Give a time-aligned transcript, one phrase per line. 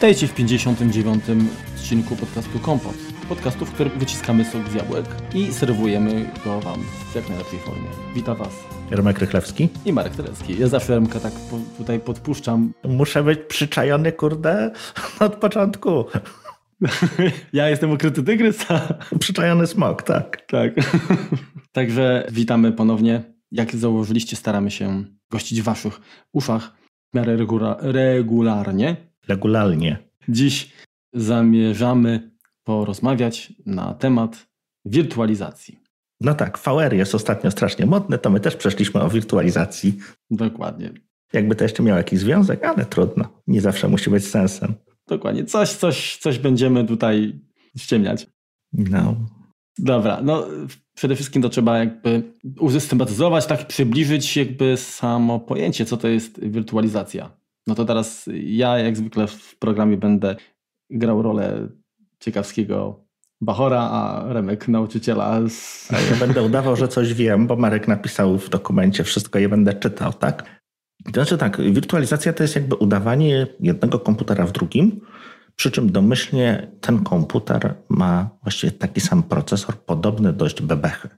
[0.00, 1.24] Witajcie w 59.
[1.76, 2.94] odcinku podcastu Kompot.
[3.28, 5.04] Podcastu, w którym wyciskamy sok z jabłek
[5.34, 6.80] i serwujemy go Wam
[7.12, 7.88] w jak najlepszej formie.
[8.14, 8.64] Witam Was.
[8.90, 9.68] Remek Rychlewski.
[9.84, 10.58] I Marek Telecki.
[10.58, 12.72] Ja zawsze Remka tak po, tutaj podpuszczam.
[12.84, 14.72] Muszę być przyczajony, kurde,
[15.20, 16.04] od początku.
[17.52, 18.94] ja jestem ukryty tygrysa.
[19.18, 20.46] Przyczajony smok, tak.
[20.46, 20.72] Tak.
[21.72, 23.22] Także witamy ponownie.
[23.52, 26.00] Jak założyliście, staramy się gościć w Waszych
[26.32, 26.72] uszach
[27.12, 29.09] w miarę regula regularnie.
[29.28, 29.98] Regularnie.
[30.28, 30.72] Dziś
[31.14, 32.30] zamierzamy
[32.64, 34.46] porozmawiać na temat
[34.84, 35.78] wirtualizacji.
[36.20, 39.98] No tak, VR jest ostatnio strasznie modny, to my też przeszliśmy o wirtualizacji.
[40.30, 40.90] Dokładnie.
[41.32, 43.42] Jakby to jeszcze miało jakiś związek, ale trudno.
[43.46, 44.74] Nie zawsze musi być sensem.
[45.08, 45.44] Dokładnie.
[45.44, 47.40] Coś, coś, coś będziemy tutaj
[47.78, 48.26] ściemniać.
[48.72, 49.16] No.
[49.78, 50.46] Dobra, no
[50.94, 52.22] przede wszystkim to trzeba jakby
[52.58, 57.39] usystematyzować, tak przybliżyć jakby samo pojęcie, co to jest wirtualizacja.
[57.70, 60.36] No to teraz ja jak zwykle w programie będę
[60.90, 61.68] grał rolę
[62.20, 63.04] ciekawskiego
[63.40, 65.40] Bachora, a Remek nauczyciela.
[65.48, 65.88] Z...
[65.92, 69.74] A ja będę udawał, że coś wiem, bo Marek napisał w dokumencie wszystko, je będę
[69.74, 70.62] czytał, tak?
[71.12, 75.00] Znaczy tak, wirtualizacja to jest jakby udawanie jednego komputera w drugim,
[75.56, 81.08] przy czym domyślnie ten komputer ma właściwie taki sam procesor, podobny dość bebechy.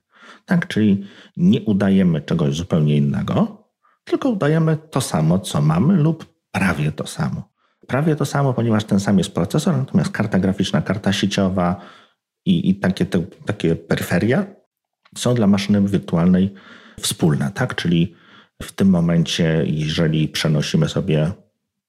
[0.47, 1.05] Tak, czyli
[1.37, 3.64] nie udajemy czegoś zupełnie innego,
[4.05, 7.53] tylko udajemy to samo, co mamy lub prawie to samo.
[7.86, 11.81] Prawie to samo, ponieważ ten sam jest procesor, natomiast karta graficzna, karta sieciowa
[12.44, 14.47] i, i takie, te, takie peryferia
[15.17, 16.55] są dla maszyny wirtualnej
[17.00, 17.75] wspólne, tak?
[17.75, 18.14] Czyli
[18.62, 21.33] w tym momencie, jeżeli przenosimy sobie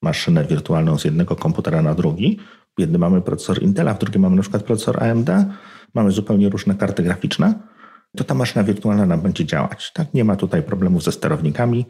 [0.01, 2.39] maszynę wirtualną z jednego komputera na drugi,
[2.77, 5.29] w jednym mamy procesor Intela, w drugim mamy na przykład procesor AMD,
[5.93, 7.53] mamy zupełnie różne karty graficzne,
[8.17, 9.91] to ta maszyna wirtualna nam będzie działać.
[9.93, 10.13] Tak?
[10.13, 11.85] Nie ma tutaj problemów ze sterownikami.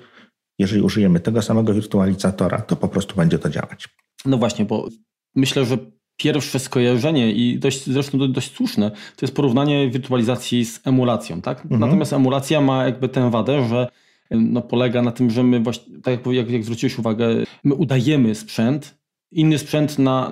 [0.59, 3.89] Jeżeli użyjemy tego samego wirtualizatora, to po prostu będzie to działać.
[4.25, 4.87] No właśnie, bo
[5.35, 5.77] myślę, że
[6.17, 11.41] pierwsze skojarzenie i dość, zresztą dość słuszne, to jest porównanie wirtualizacji z emulacją.
[11.41, 11.61] Tak?
[11.61, 11.81] Mhm.
[11.81, 13.87] Natomiast emulacja ma jakby tę wadę, że
[14.31, 17.27] no, polega na tym, że my właśnie, tak jak, jak zwróciłeś uwagę,
[17.63, 18.97] my udajemy sprzęt,
[19.31, 20.31] inny sprzęt na,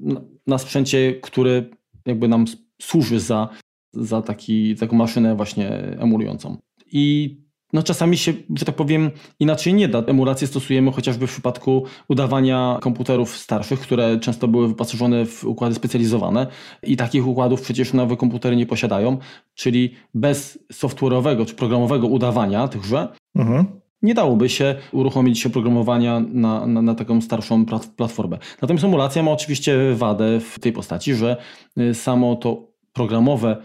[0.00, 1.70] na, na sprzęcie, który
[2.06, 2.44] jakby nam
[2.82, 3.48] służy za,
[3.92, 5.68] za taki, taką maszynę właśnie
[5.98, 6.56] emulującą.
[6.92, 7.36] I
[7.72, 9.98] no czasami się, że tak powiem, inaczej nie da.
[9.98, 16.46] Emulację stosujemy chociażby w przypadku udawania komputerów starszych, które często były wyposażone w układy specjalizowane
[16.82, 19.18] i takich układów przecież nowe komputery nie posiadają,
[19.54, 23.64] czyli bez software'owego czy programowego udawania tychże mhm.
[24.02, 28.38] nie dałoby się uruchomić oprogramowania na, na, na taką starszą platformę.
[28.62, 31.36] Natomiast emulacja ma oczywiście wadę w tej postaci, że
[31.78, 33.56] y, samo to programowe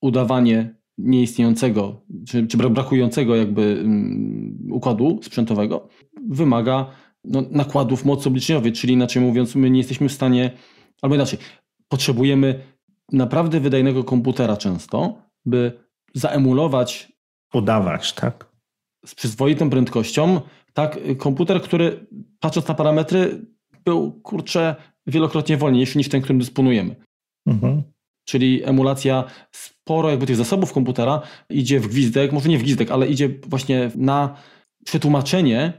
[0.00, 5.88] udawanie nieistniejącego, czy, czy brakującego jakby um, układu sprzętowego
[6.28, 6.90] wymaga
[7.24, 10.50] no, nakładów mocy obliczeniowej, czyli inaczej mówiąc, my nie jesteśmy w stanie,
[11.02, 11.38] albo inaczej,
[11.88, 12.60] potrzebujemy
[13.12, 15.72] naprawdę wydajnego komputera często, by
[16.14, 17.12] zaemulować.
[17.54, 18.52] Udawać, tak?
[19.06, 20.40] Z przyzwoitą prędkością,
[20.72, 22.06] tak, komputer, który
[22.40, 23.46] patrząc na parametry,
[23.84, 24.76] był kurczę
[25.06, 26.96] wielokrotnie wolniejszy niż ten, którym dysponujemy.
[27.46, 27.82] Mhm.
[28.26, 33.06] Czyli emulacja sporo jakby tych zasobów komputera idzie w gwizdek, może nie w gwizdek, ale
[33.06, 34.36] idzie właśnie na
[34.84, 35.72] przetłumaczenie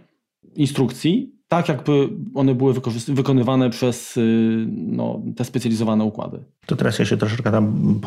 [0.56, 2.74] instrukcji, tak jakby one były
[3.08, 6.44] wykonywane przez y, no, te specjalizowane układy.
[6.66, 8.00] To teraz ja się troszeczkę tam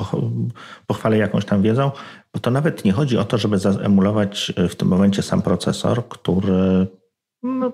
[0.87, 1.91] pochwalę jakąś tam wiedzą,
[2.35, 6.09] bo to nawet nie chodzi o to, żeby zaemulować y, w tym momencie sam procesor,
[6.09, 6.87] który
[7.43, 7.73] no,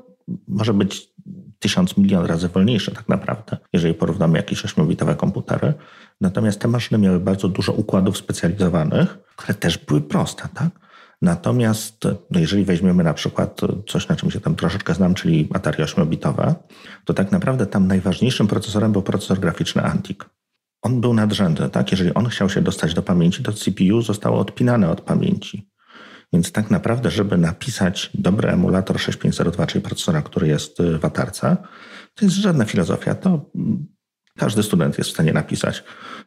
[0.48, 1.15] może być
[1.58, 5.74] tysiąc milion razy wolniejsze tak naprawdę, jeżeli porównamy jakieś 8-bitowe komputery.
[6.20, 10.68] Natomiast te maszyny miały bardzo dużo układów specjalizowanych, które też były proste, tak?
[11.22, 15.84] Natomiast no jeżeli weźmiemy na przykład coś, na czym się tam troszeczkę znam, czyli Atari
[15.84, 16.54] 8-bitowe,
[17.04, 20.18] to tak naprawdę tam najważniejszym procesorem był procesor graficzny Antic.
[20.82, 21.90] On był nadrzędny, tak?
[21.90, 25.68] Jeżeli on chciał się dostać do pamięci, to CPU zostało odpinane od pamięci.
[26.32, 31.56] Więc tak naprawdę, żeby napisać dobry emulator 6502, czyli procesora, który jest w Atarce,
[32.14, 33.14] to jest żadna filozofia.
[33.14, 33.50] To
[34.36, 35.84] każdy student jest w stanie napisać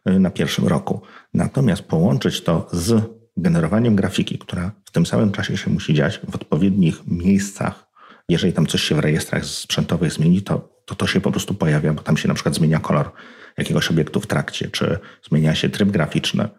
[0.10, 1.02] y, na pierwszym roku.
[1.34, 3.04] Natomiast połączyć to z
[3.38, 7.90] generowaniem grafiki, która w tym samym czasie się musi dziać w odpowiednich miejscach.
[8.30, 11.94] Jeżeli tam coś się w rejestrach sprzętowych zmieni, to, to to się po prostu pojawia,
[11.94, 13.12] bo tam się na przykład zmienia kolor
[13.58, 15.00] jakiegoś obiektu w trakcie, czy
[15.30, 16.50] zmienia się tryb graficzny, y,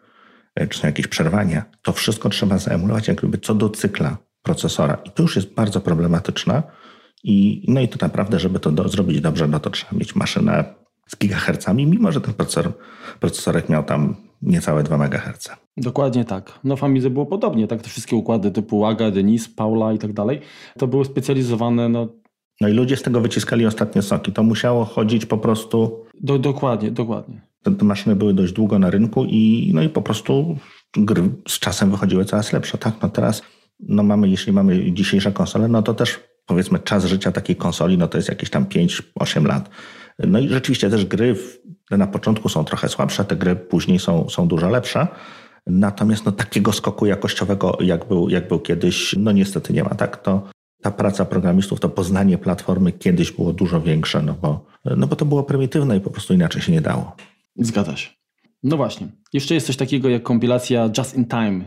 [0.70, 1.64] czy są jakieś przerwania.
[1.82, 4.98] To wszystko trzeba zaemulować jakby co do cykla procesora.
[5.04, 6.62] I to już jest bardzo problematyczne.
[7.24, 10.64] I, no i to naprawdę, żeby to do, zrobić dobrze, no to trzeba mieć maszynę
[11.08, 12.72] z gigahercami, mimo że ten procesor,
[13.20, 15.48] procesorek miał tam niecałe 2 MHz.
[15.76, 16.58] Dokładnie tak.
[16.64, 17.82] No w Amidze było podobnie, tak?
[17.82, 20.40] Te wszystkie układy typu AGA, Denis, Paula i tak dalej,
[20.78, 22.08] to były specjalizowane no,
[22.60, 24.32] No i ludzie z tego wyciskali ostatnie soki.
[24.32, 26.04] To musiało chodzić po prostu.
[26.20, 27.40] Do, dokładnie, dokładnie.
[27.62, 30.56] Te, te, maszyny były dość długo na rynku i, no i po prostu
[30.96, 32.78] gry z czasem wychodziły coraz lepsze.
[32.78, 33.42] Tak, no teraz
[33.80, 38.08] no mamy, jeśli mamy dzisiejsze konsole, no to też powiedzmy czas życia takiej konsoli, no
[38.08, 39.70] to jest jakieś tam 5-8 lat.
[40.18, 41.36] No i rzeczywiście też gry
[41.90, 45.06] na początku są trochę słabsze, te gry później są, są dużo lepsze.
[45.66, 49.90] Natomiast no, takiego skoku jakościowego, jak był, jak był kiedyś, no niestety nie ma.
[49.90, 50.42] Tak, to
[50.82, 54.66] ta praca programistów, to poznanie platformy kiedyś było dużo większe, no bo,
[54.96, 57.16] no bo to było prymitywne i po prostu inaczej się nie dało.
[57.60, 58.10] Zgadza się.
[58.62, 59.08] No właśnie.
[59.32, 61.64] Jeszcze jest coś takiego jak kompilacja just in time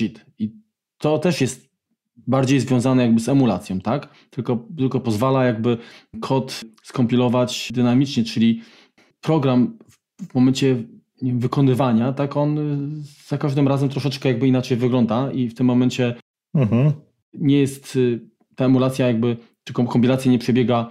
[0.00, 0.26] JIT.
[0.38, 0.52] I
[0.98, 1.70] to też jest
[2.16, 4.08] bardziej związane jakby z emulacją, tak?
[4.30, 5.78] Tylko, tylko pozwala jakby
[6.20, 8.62] kod skompilować dynamicznie, czyli
[9.20, 9.78] program
[10.30, 10.84] w momencie
[11.22, 12.58] wykonywania, tak on
[13.26, 16.14] za każdym razem troszeczkę jakby inaczej wygląda i w tym momencie
[16.54, 16.92] mhm.
[17.34, 17.98] nie jest
[18.56, 20.90] ta emulacja jakby, czy kompilacja nie przebiega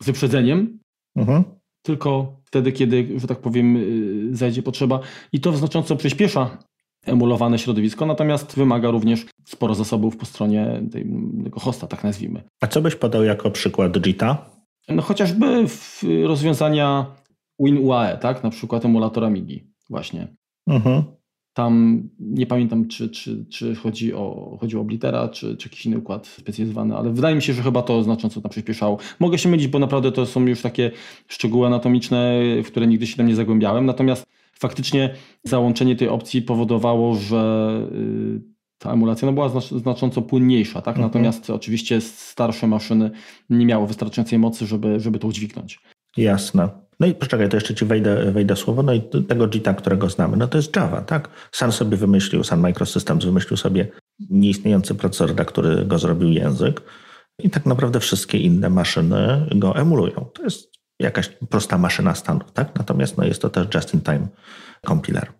[0.00, 0.78] z wyprzedzeniem,
[1.16, 1.44] mhm.
[1.82, 5.00] Tylko wtedy, kiedy, że tak powiem, y, zajdzie potrzeba
[5.32, 6.58] i to znacząco przyspiesza
[7.06, 11.06] emulowane środowisko, natomiast wymaga również sporo zasobów po stronie tej,
[11.44, 12.42] tego hosta, tak nazwijmy.
[12.60, 14.50] A co byś podał jako przykład JITA?
[14.88, 15.66] No chociażby
[16.24, 17.06] rozwiązania
[17.58, 18.44] WinUAE, tak?
[18.44, 20.28] Na przykład emulatora MIGI właśnie.
[20.66, 21.02] Mhm.
[21.54, 25.98] Tam nie pamiętam, czy, czy, czy chodzi, o, chodzi o Oblitera, czy, czy jakiś inny
[25.98, 28.98] układ specjalizowany, ale wydaje mi się, że chyba to znacząco tam przyspieszało.
[29.20, 30.90] Mogę się mylić, bo naprawdę to są już takie
[31.28, 33.86] szczegóły anatomiczne, w które nigdy się tam nie zagłębiałem.
[33.86, 34.26] Natomiast
[34.58, 35.14] faktycznie
[35.44, 40.96] załączenie tej opcji powodowało, że y, ta emulacja no była znacząco płynniejsza, tak?
[40.96, 41.06] Mhm.
[41.06, 43.10] Natomiast oczywiście starsze maszyny
[43.50, 45.80] nie miały wystarczającej mocy, żeby, żeby to udźwignąć.
[46.16, 46.68] Jasne.
[47.00, 48.82] No i poczekaj, to jeszcze ci wejdę, wejdę słowo.
[48.82, 51.28] No i tego JITA, którego znamy, no to jest Java, tak?
[51.52, 53.88] Sam sobie wymyślił, Sun Microsystems wymyślił sobie
[54.30, 56.82] nieistniejący procesor, który go zrobił język
[57.38, 60.26] i tak naprawdę wszystkie inne maszyny go emulują.
[60.34, 62.78] To jest jakaś prosta maszyna stanu, tak?
[62.78, 64.28] Natomiast no, jest to też just-in-time
[64.86, 65.32] compiler.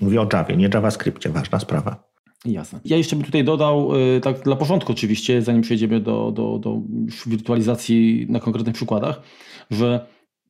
[0.00, 2.08] Mówię o Javie, nie JavaScriptie, ważna sprawa.
[2.44, 2.80] Jasne.
[2.84, 6.80] Ja jeszcze bym tutaj dodał, y, tak dla porządku oczywiście, zanim przejdziemy do, do, do
[7.26, 9.20] wirtualizacji na konkretnych przykładach,
[9.70, 10.06] że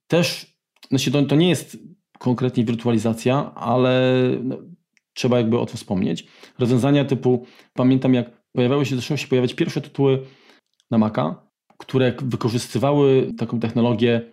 [0.09, 0.59] też
[0.91, 1.79] znaczy to, to nie jest
[2.19, 4.13] konkretnie wirtualizacja, ale
[4.43, 4.57] no,
[5.15, 6.27] trzeba jakby o tym wspomnieć.
[6.59, 10.23] Rozwiązania typu, pamiętam jak pojawiały się, zaczęły się pojawiać pierwsze tytuły
[10.91, 14.33] na Maca, które wykorzystywały taką technologię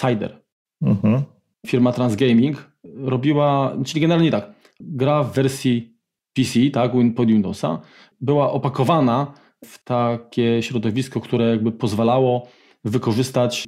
[0.00, 0.42] Cider.
[0.82, 1.22] Mhm.
[1.66, 5.96] Firma Transgaming robiła, czyli generalnie tak, gra w wersji
[6.34, 7.80] PC, tak, pod Windowsa,
[8.20, 9.34] była opakowana
[9.64, 12.48] w takie środowisko, które jakby pozwalało
[12.84, 13.64] wykorzystać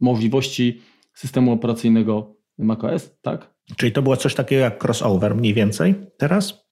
[0.00, 0.82] możliwości
[1.14, 3.54] systemu operacyjnego macOS, tak?
[3.76, 6.64] Czyli to było coś takiego jak crossover mniej więcej teraz?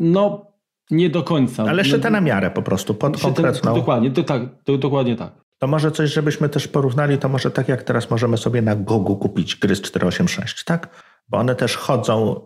[0.00, 0.46] No,
[0.90, 1.64] nie do końca.
[1.64, 3.74] Ale jeszcze na miarę po prostu, pod konkretną.
[3.74, 5.32] dokładnie, to, tak, to, dokładnie tak.
[5.58, 9.16] To może coś, żebyśmy też porównali, to może tak jak teraz możemy sobie na Gogu
[9.16, 11.04] kupić gry z 486, tak?
[11.28, 12.40] Bo one też chodzą...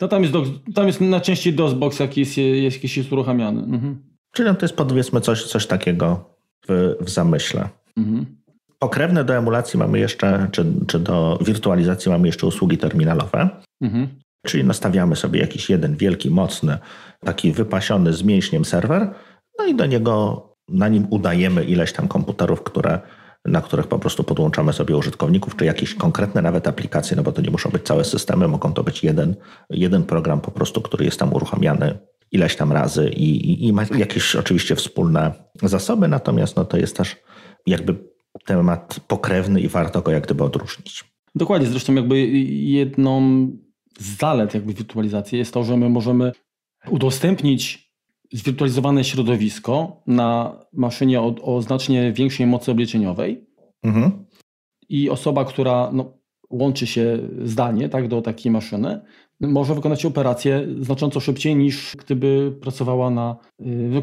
[0.00, 0.44] No tam jest, do,
[0.74, 3.62] tam jest najczęściej DOSBox jakiś jest, jakiś jest uruchamiany.
[3.62, 4.02] Mhm.
[4.32, 6.34] Czyli to jest powiedzmy coś, coś takiego
[6.68, 7.68] w, w zamyśle.
[7.96, 8.37] Mhm.
[8.78, 13.48] Pokrewne do emulacji mamy jeszcze, czy, czy do wirtualizacji mamy jeszcze usługi terminalowe.
[13.80, 14.08] Mhm.
[14.46, 16.78] Czyli nastawiamy sobie jakiś jeden wielki, mocny,
[17.20, 19.10] taki wypasiony z mięśniem serwer,
[19.58, 23.00] no i do niego, na nim udajemy ileś tam komputerów, które,
[23.44, 27.42] na których po prostu podłączamy sobie użytkowników, czy jakieś konkretne nawet aplikacje, no bo to
[27.42, 29.34] nie muszą być całe systemy, mogą to być jeden,
[29.70, 31.98] jeden program po prostu, który jest tam uruchamiany
[32.32, 35.32] ileś tam razy i, i, i ma jakieś oczywiście wspólne
[35.62, 37.16] zasoby, natomiast no to jest też
[37.66, 37.94] jakby
[38.44, 41.04] temat pokrewny i warto go jak gdyby odróżnić.
[41.34, 43.20] Dokładnie, zresztą jakby jedną
[43.98, 46.32] z zalet jakby wirtualizacji jest to, że my możemy
[46.90, 47.92] udostępnić
[48.32, 53.46] zwirtualizowane środowisko na maszynie o, o znacznie większej mocy obliczeniowej
[53.82, 54.26] mhm.
[54.88, 56.18] i osoba, która no,
[56.50, 59.00] łączy się zdalnie tak, do takiej maszyny,
[59.40, 64.02] może wykonać operację znacząco szybciej niż gdyby pracowała na, y,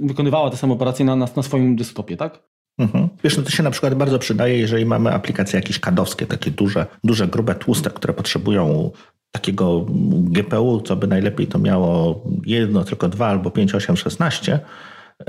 [0.00, 2.50] wykonywała te same operacje na, na, na swoim desktopie, tak?
[2.78, 3.08] Mhm.
[3.24, 6.86] Wiesz, no to się na przykład bardzo przydaje, jeżeli mamy aplikacje jakieś kadowskie, takie duże,
[7.04, 8.90] duże, grube, tłuste, które potrzebują
[9.32, 14.60] takiego GPU, co by najlepiej to miało jedno, tylko dwa albo 5, 8, 16.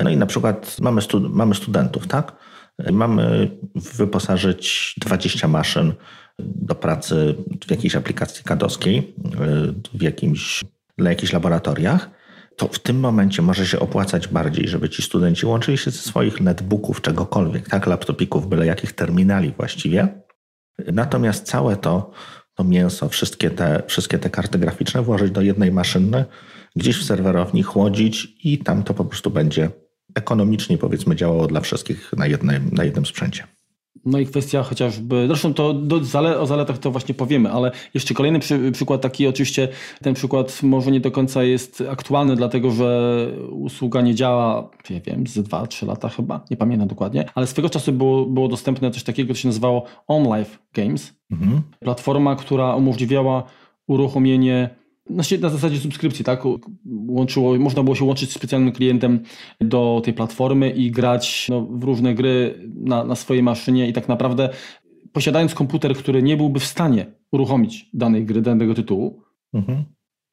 [0.04, 2.36] No i na przykład mamy, mamy studentów, tak?
[2.92, 5.94] Mamy wyposażyć 20 maszyn
[6.40, 7.36] do pracy
[7.68, 9.16] w jakiejś aplikacji kadowskiej,
[9.94, 10.64] w jakimś,
[10.98, 12.10] dla jakichś laboratoriach
[12.62, 16.42] to w tym momencie może się opłacać bardziej, żeby ci studenci łączyli się ze swoich
[16.42, 20.08] netbooków, czegokolwiek, tak, laptopików, byle jakich terminali właściwie.
[20.94, 22.12] Natomiast całe to,
[22.56, 26.26] to mięso, wszystkie te, wszystkie te karty graficzne włożyć do jednej maszyny,
[26.76, 29.70] gdzieś w serwerowni chłodzić i tam to po prostu będzie
[30.16, 33.44] ekonomicznie powiedzmy działało dla wszystkich na, jednym, na jednym sprzęcie.
[34.06, 36.02] No i kwestia chociażby, zresztą to do,
[36.40, 39.68] o zaletach to właśnie powiemy, ale jeszcze kolejny przy, przykład taki, oczywiście
[40.02, 45.28] ten przykład może nie do końca jest aktualny, dlatego że usługa nie działa, nie wiem,
[45.28, 49.34] z 2-3 lata chyba, nie pamiętam dokładnie, ale swego czasu było, było dostępne coś takiego,
[49.34, 51.14] co się nazywało OnLive Games.
[51.32, 51.62] Mhm.
[51.80, 53.44] Platforma, która umożliwiała
[53.88, 54.81] uruchomienie
[55.42, 56.44] na zasadzie subskrypcji, tak?
[57.08, 59.20] Łączyło, można było się łączyć z specjalnym klientem
[59.62, 64.08] do tej platformy i grać no, w różne gry na, na swojej maszynie i tak
[64.08, 64.50] naprawdę
[65.12, 69.22] posiadając komputer, który nie byłby w stanie uruchomić danej gry, danego tytułu,
[69.54, 69.84] mhm.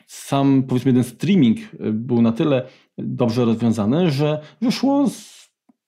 [0.06, 1.58] sam powiedzmy ten streaming
[1.92, 2.66] był na tyle
[2.98, 5.10] dobrze rozwiązany, że wyszło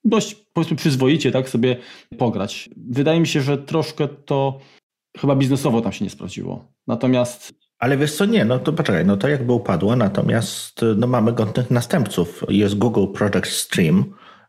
[0.04, 1.76] dość powiedzmy przyzwoicie tak sobie
[2.18, 2.70] pograć.
[2.76, 4.58] Wydaje mi się, że troszkę to
[5.18, 6.64] chyba biznesowo tam się nie sprawdziło.
[6.86, 11.32] Natomiast ale wiesz co, nie, no to poczekaj, no to jakby upadło, natomiast no mamy
[11.32, 12.44] godnych następców.
[12.48, 14.04] Jest Google Project Stream,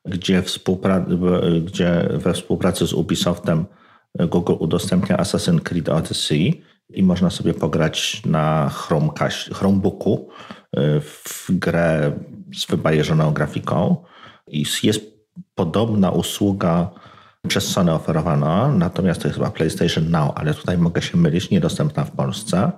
[0.05, 1.05] gdzie, współpra
[1.65, 3.65] gdzie we współpracy z Ubisoftem
[4.19, 8.69] Google udostępnia Assassin's Creed Odyssey i można sobie pograć na
[9.53, 10.29] Chromebooku
[10.77, 12.11] y, w grę
[12.55, 14.03] z wybajeżoną grafiką.
[14.47, 15.01] I jest
[15.55, 16.89] podobna usługa
[17.47, 22.03] przez Sony oferowana, natomiast to jest chyba PlayStation Now, ale tutaj mogę się mylić, niedostępna
[22.03, 22.71] w Polsce.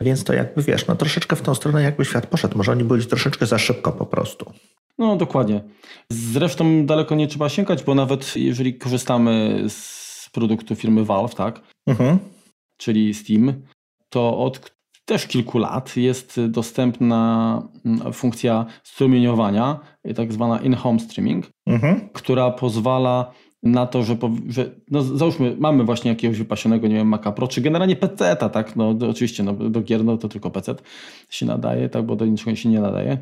[0.00, 2.58] Więc to jakby wiesz, no troszeczkę w tą stronę jakby świat poszedł.
[2.58, 4.52] Może oni byli troszeczkę za szybko po prostu.
[4.98, 5.64] No dokładnie.
[6.10, 12.18] Zresztą daleko nie trzeba sięgać, bo nawet jeżeli korzystamy z produktu firmy Valve, tak, mhm.
[12.76, 13.62] czyli Steam,
[14.08, 19.80] to od też kilku lat jest dostępna mm, funkcja strumieniowania,
[20.16, 22.08] tak zwana in-home streaming, mhm.
[22.12, 23.32] która pozwala
[23.70, 24.16] na to, że,
[24.48, 28.76] że no załóżmy, mamy właśnie jakiegoś wypasionego, nie wiem, Maca Pro, czy generalnie PC-ta, tak,
[28.76, 30.74] no oczywiście no, do gier no, to tylko PC
[31.30, 33.18] się nadaje, tak, bo do niczego się nie nadaje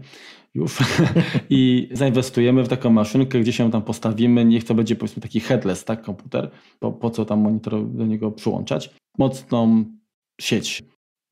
[0.55, 0.79] już.
[1.50, 5.85] I zainwestujemy w taką maszynkę, gdzie się tam postawimy, niech to będzie powiedzmy taki headless,
[5.85, 9.85] tak, komputer, po, po co tam monitor do niego przyłączać, mocną
[10.41, 10.83] sieć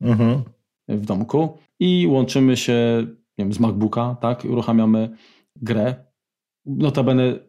[0.01, 0.41] mhm.
[0.87, 1.57] w domku.
[1.79, 3.07] I łączymy się,
[3.37, 5.09] nie wiem, z MacBooka, tak, uruchamiamy
[5.55, 5.95] grę,
[6.65, 7.39] notabene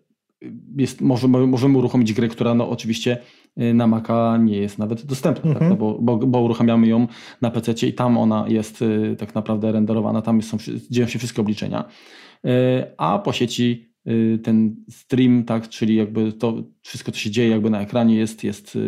[0.77, 3.19] jest, możemy, możemy uruchomić grę, która no oczywiście
[3.61, 5.69] y, na Maca nie jest nawet dostępna, tak?
[5.69, 7.07] no bo, bo, bo, uruchamiamy ją
[7.41, 10.57] na PC i tam ona jest y, tak naprawdę renderowana, tam są,
[10.91, 11.85] dzieją się wszystkie obliczenia,
[12.47, 12.51] y,
[12.97, 13.87] a po sieci
[14.43, 18.79] ten stream, tak, czyli jakby to wszystko, co się dzieje jakby na ekranie jest, jest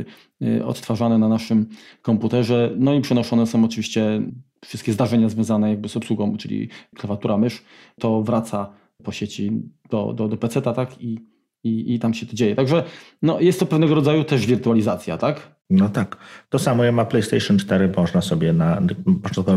[0.65, 1.67] odtwarzane na naszym
[2.03, 4.23] komputerze, no i przenoszone są oczywiście
[4.65, 7.63] wszystkie zdarzenia związane jakby z obsługą, czyli klawiatura, mysz,
[8.01, 9.53] to wraca po sieci
[9.91, 11.19] do, do, do tak, i
[11.65, 12.57] i, i tam się to dzieje.
[12.57, 12.85] Także
[13.23, 15.59] no, jest to pewnego rodzaju też wirtualizacja, tak?
[15.71, 16.17] No tak.
[16.49, 18.83] To samo ja ma PlayStation 4, można sobie na,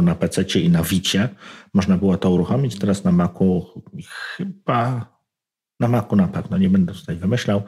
[0.02, 1.30] na PC i na Wicie,
[1.74, 2.80] można było to uruchomić.
[2.80, 3.84] Teraz na Macu
[4.36, 5.08] chyba,
[5.80, 7.62] na Macu na pewno, nie będę tutaj wymyślał.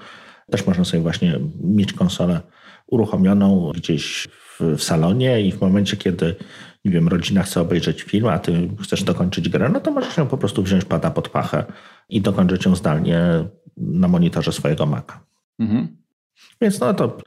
[0.51, 2.41] Też można sobie właśnie mieć konsolę
[2.87, 4.27] uruchomioną gdzieś
[4.59, 6.35] w, w salonie i w momencie, kiedy
[6.85, 10.27] nie wiem, rodzina chce obejrzeć film, a ty chcesz dokończyć grę, no to możesz ją
[10.27, 11.65] po prostu wziąć pada pod pachę
[12.09, 13.21] i dokończyć ją zdalnie
[13.77, 15.19] na monitorze swojego Maca.
[15.59, 15.97] Mhm.
[16.61, 17.17] Więc no to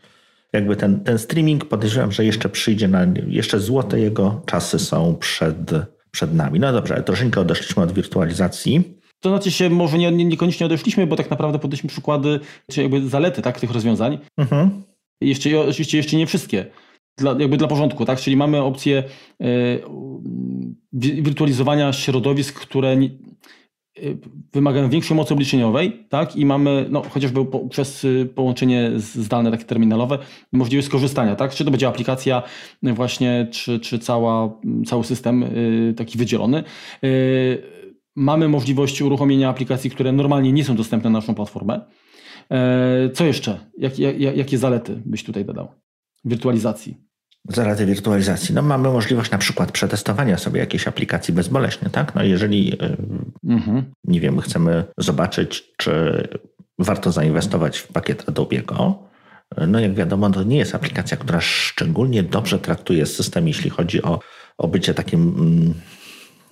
[0.53, 5.71] jakby ten, ten streaming podejrzewam, że jeszcze przyjdzie na, jeszcze złote jego czasy są przed,
[6.11, 6.61] przed nami.
[6.61, 8.97] No dobrze, ale troszeczkę odeszliśmy od wirtualizacji.
[9.21, 12.41] To znaczy się, może nie, nie, niekoniecznie odeszliśmy, bo tak naprawdę podaliśmy przykłady,
[12.71, 14.19] czy jakby zalety tak, tych rozwiązań.
[14.37, 14.83] Mhm.
[15.21, 16.67] Jeszcze, oczywiście jeszcze nie wszystkie.
[17.19, 18.21] Dla, jakby dla porządku, tak?
[18.21, 19.05] Czyli mamy opcję
[19.43, 19.83] y,
[20.93, 22.97] wirtualizowania środowisk, które
[24.53, 26.37] wymagają większej mocy obliczeniowej, tak?
[26.37, 30.19] I mamy, no, chociażby po, przez y, połączenie zdalne takie terminalowe,
[30.53, 31.55] możliwość skorzystania, tak?
[31.55, 32.43] Czy to będzie aplikacja
[32.83, 36.65] właśnie, czy, czy cała, cały system y, taki wydzielony.
[38.17, 41.81] Mamy możliwość uruchomienia aplikacji, które normalnie nie są dostępne na naszą platformę.
[43.15, 43.71] Co jeszcze?
[43.79, 45.69] Jak, jak, jakie zalety byś tutaj dodał?
[46.25, 47.06] Wirtualizacji.
[47.49, 48.55] Zalety wirtualizacji.
[48.55, 52.15] No mamy możliwość na przykład przetestowania sobie jakiejś aplikacji bezboleśnie, tak?
[52.15, 52.97] No jeżeli, y,
[53.45, 53.85] mhm.
[54.05, 56.23] nie wiem, chcemy zobaczyć, czy
[56.79, 58.95] warto zainwestować w pakiet Adobe'ego,
[59.67, 64.21] no jak wiadomo, to nie jest aplikacja, która szczególnie dobrze traktuje system, jeśli chodzi o,
[64.59, 65.75] o bycie takim mm,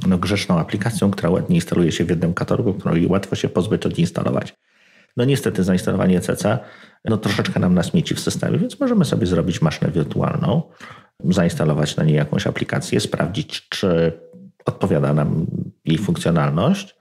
[0.06, 4.54] no, grzeszną aplikacją, która ładnie instaluje się w jednym katalogu, której łatwo się pozbyć, odinstalować.
[5.16, 6.58] No niestety zainstalowanie CC
[7.04, 10.62] no troszeczkę nam nasmieci w systemie, więc możemy sobie zrobić maszynę wirtualną,
[11.24, 14.12] zainstalować na niej jakąś aplikację, sprawdzić, czy
[14.64, 15.46] odpowiada nam
[15.84, 16.96] jej funkcjonalność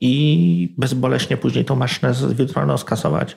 [0.00, 3.36] i bezboleśnie później tą maszynę wirtualną skasować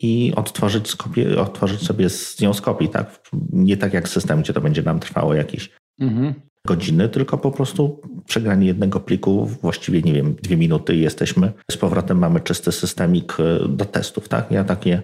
[0.00, 0.96] i odtworzyć,
[1.38, 2.88] odtworzyć sobie z nią z kopii.
[2.88, 3.20] Tak?
[3.52, 5.70] Nie tak jak system, gdzie to będzie nam trwało jakieś
[6.00, 6.34] mhm.
[6.66, 11.52] godziny, tylko po prostu przegranie jednego pliku, właściwie nie wiem, dwie minuty i jesteśmy.
[11.70, 14.50] Z powrotem mamy czysty systemik e, do testów, tak?
[14.50, 15.02] Ja takie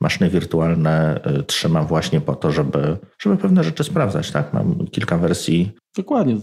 [0.00, 4.52] maszyny wirtualne e, trzymam właśnie po to, żeby, żeby pewne rzeczy sprawdzać, tak?
[4.52, 5.72] Mam kilka wersji.
[5.96, 6.36] Dokładnie.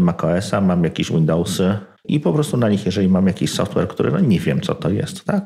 [0.00, 4.20] macOSa, mam jakieś Windowsy i po prostu na nich, jeżeli mam jakiś software, który no
[4.20, 5.44] nie wiem, co to jest, tak?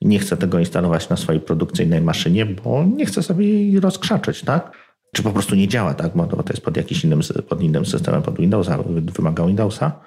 [0.00, 4.72] Nie chcę tego instalować na swojej produkcyjnej maszynie, bo nie chcę sobie jej rozkrzaczyć, tak?
[5.12, 6.16] czy po prostu nie działa, tak?
[6.16, 10.00] Bo to jest pod jakimś innym, pod innym systemem, pod Windowsa, wymaga Windowsa,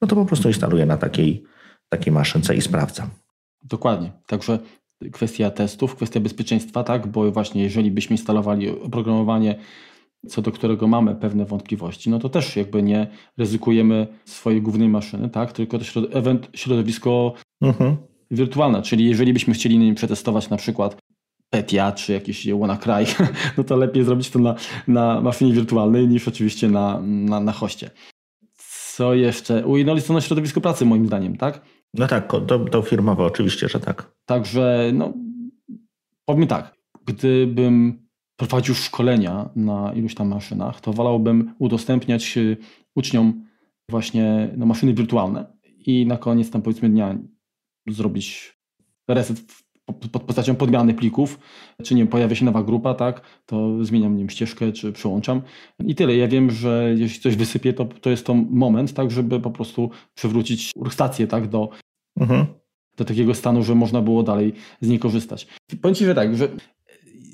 [0.00, 1.44] no to po prostu instaluję na takiej,
[1.88, 3.10] takiej maszynce i sprawdzam.
[3.62, 4.12] Dokładnie.
[4.26, 4.58] Także
[5.12, 7.06] kwestia testów, kwestia bezpieczeństwa, tak?
[7.06, 9.58] Bo właśnie jeżeli byśmy instalowali oprogramowanie,
[10.28, 13.06] co do którego mamy pewne wątpliwości, no to też jakby nie
[13.38, 15.52] ryzykujemy swojej głównej maszyny, tak?
[15.52, 15.94] Tylko też
[16.54, 17.96] środowisko mhm.
[18.30, 18.82] wirtualne.
[18.82, 20.96] Czyli jeżeli byśmy chcieli nim przetestować na przykład
[21.50, 22.92] Petia czy jakiś WannaCry,
[23.58, 24.54] no to lepiej zrobić to na,
[24.88, 27.90] na maszynie wirtualnej niż oczywiście na, na, na hoście.
[28.96, 29.66] Co jeszcze?
[29.66, 31.60] Ujednolicono środowisko pracy moim zdaniem, tak?
[31.98, 34.12] No tak, to, to firmowe oczywiście, że tak.
[34.26, 35.14] Także no,
[36.24, 36.74] powiem tak,
[37.06, 42.56] gdybym prowadził szkolenia na iluś tam maszynach, to wolałbym udostępniać y,
[42.94, 43.44] uczniom
[43.90, 45.46] właśnie no, maszyny wirtualne
[45.86, 47.18] i na koniec tam powiedzmy dnia
[47.86, 48.56] zrobić
[49.08, 49.66] reset
[50.12, 51.38] pod postacią podmiany plików,
[51.84, 55.42] czy nie pojawia się nowa grupa, tak, to zmieniam nim ścieżkę, czy przyłączam.
[55.86, 56.16] I tyle.
[56.16, 59.90] Ja wiem, że jeśli coś wysypie, to, to jest to moment, tak, żeby po prostu
[60.14, 61.68] przywrócić stację, tak, do,
[62.20, 62.46] mhm.
[62.96, 65.46] do takiego stanu, że można było dalej z niej korzystać.
[65.82, 66.48] Powiem Ci, że tak, że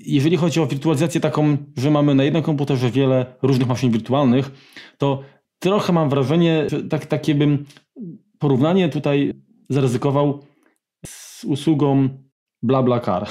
[0.06, 4.50] jeżeli chodzi o wirtualizację taką, że mamy na jednym komputerze wiele różnych maszyn wirtualnych,
[4.98, 5.22] to
[5.58, 7.64] trochę mam wrażenie, że tak, takie bym
[8.38, 9.32] porównanie tutaj
[9.68, 10.42] zaryzykował
[11.06, 12.08] z usługą
[12.62, 13.28] BlaBlaCar.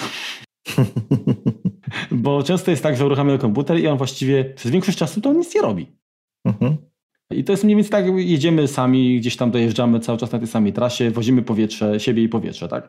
[2.11, 5.37] Bo często jest tak, że uruchamiamy komputer i on właściwie przez większość czasu to on
[5.37, 5.87] nic nie robi.
[6.45, 6.77] Mhm.
[7.33, 10.47] I to jest mniej więcej tak, jedziemy sami, gdzieś tam dojeżdżamy cały czas na tej
[10.47, 12.87] samej trasie, wozimy powietrze, siebie i powietrze, tak?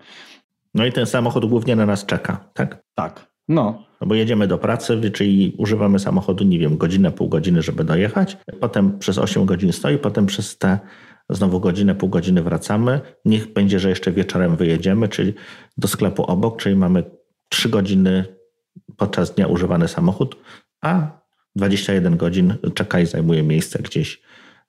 [0.74, 2.82] No i ten samochód głównie na nas czeka, tak?
[2.94, 3.32] Tak.
[3.48, 3.84] No.
[4.00, 8.36] no bo jedziemy do pracy, czyli używamy samochodu, nie wiem, godzinę, pół godziny, żeby dojechać.
[8.60, 10.78] Potem przez 8 godzin stoi, potem przez te
[11.30, 13.00] znowu godzinę, pół godziny wracamy.
[13.24, 15.34] Niech będzie, że jeszcze wieczorem wyjedziemy, czyli
[15.76, 17.04] do sklepu obok, czyli mamy
[17.48, 18.24] 3 godziny
[18.96, 20.36] podczas dnia używany samochód,
[20.80, 21.20] a
[21.56, 24.22] 21 godzin czeka i zajmuje miejsce gdzieś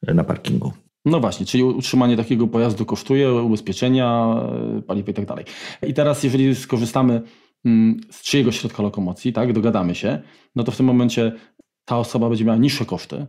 [0.07, 0.71] na parkingu.
[1.05, 4.35] No właśnie, czyli utrzymanie takiego pojazdu kosztuje, ubezpieczenia,
[4.87, 5.45] paliwo i tak dalej.
[5.87, 7.21] I teraz, jeżeli skorzystamy
[7.65, 10.21] mm, z czyjegoś środka lokomocji, tak, dogadamy się,
[10.55, 11.31] no to w tym momencie
[11.85, 13.25] ta osoba będzie miała niższe koszty.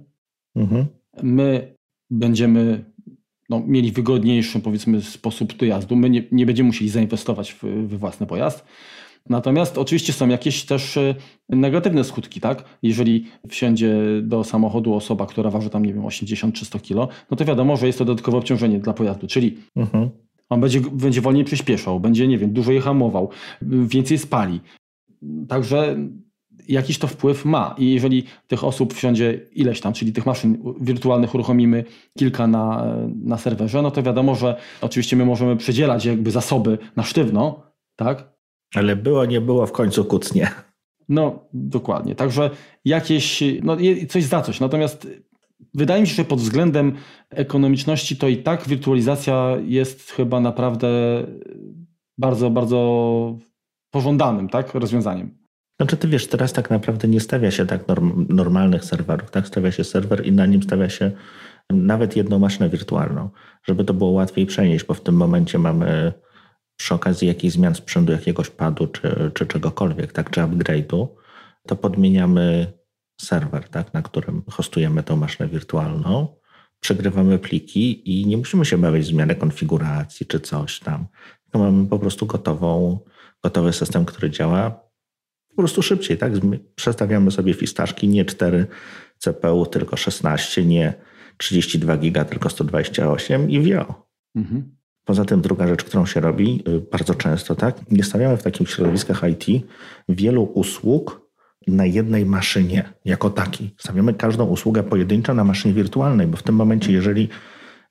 [0.57, 0.87] Mhm.
[1.23, 1.77] My
[2.11, 2.85] będziemy
[3.49, 5.97] no, mieli wygodniejszy, powiedzmy, sposób dojazdu.
[5.97, 8.65] My nie, nie będziemy musieli zainwestować w, w własny pojazd.
[9.29, 11.15] Natomiast oczywiście są jakieś też e,
[11.49, 12.65] negatywne skutki, tak?
[12.83, 17.37] Jeżeli wsiądzie do samochodu osoba, która waży tam, nie wiem, 80 czy 100 kilo, no
[17.37, 20.11] to wiadomo, że jest to dodatkowe obciążenie dla pojazdu, czyli mhm.
[20.49, 23.31] on będzie, będzie wolniej przyspieszał, będzie, nie wiem, dłużej hamował,
[23.63, 24.61] więcej spali.
[25.49, 25.97] Także
[26.69, 27.75] jakiś to wpływ ma.
[27.79, 31.85] I jeżeli tych osób wsiądzie ileś tam, czyli tych maszyn wirtualnych uruchomimy
[32.19, 37.03] kilka na, na serwerze, no to wiadomo, że oczywiście my możemy przedzielać jakby zasoby na
[37.03, 37.63] sztywno,
[37.97, 38.34] tak?
[38.75, 40.51] Ale było, nie było, w końcu kucnie.
[41.09, 42.15] No, dokładnie.
[42.15, 42.51] Także
[42.85, 43.77] jakieś, no
[44.09, 44.61] coś za coś.
[44.61, 45.09] Natomiast
[45.75, 46.93] wydaje mi się, że pod względem
[47.31, 50.89] ekonomiczności to i tak wirtualizacja jest chyba naprawdę
[52.19, 53.39] bardzo, bardzo
[53.91, 55.39] pożądanym tak, rozwiązaniem.
[55.81, 59.47] Znaczy ty wiesz, teraz tak naprawdę nie stawia się tak norm, normalnych serwerów, tak?
[59.47, 61.13] Stawia się serwer i na nim stawia się
[61.71, 63.31] nawet jedną maszynę wirtualną,
[63.63, 66.13] żeby to było łatwiej przenieść, bo w tym momencie mamy
[66.77, 71.09] przy okazji jakichś zmian sprzętu, jakiegoś padu czy, czy czegokolwiek, tak, czy upgrade'u,
[71.67, 72.73] to podmieniamy
[73.21, 76.37] serwer, tak, na którym hostujemy tą maszynę wirtualną,
[76.81, 81.07] przegrywamy pliki i nie musimy się bawić w zmianę konfiguracji czy coś tam.
[81.55, 82.99] Mamy po prostu gotową,
[83.43, 84.85] gotowy system, który działa
[85.49, 86.33] po prostu szybciej, tak?
[86.75, 88.67] Przestawiamy sobie fistaszki, nie 4
[89.19, 90.95] CPU, tylko 16, nie
[91.37, 94.07] 32 giga, tylko 128 i wio.
[94.37, 94.77] Mhm.
[95.05, 97.91] Poza tym druga rzecz, którą się robi y, bardzo często, tak?
[97.91, 99.67] Nie stawiamy w takich środowiskach IT
[100.09, 101.31] wielu usług
[101.67, 103.75] na jednej maszynie jako takiej.
[103.79, 107.29] Stawiamy każdą usługę pojedynczo na maszynie wirtualnej, bo w tym momencie, jeżeli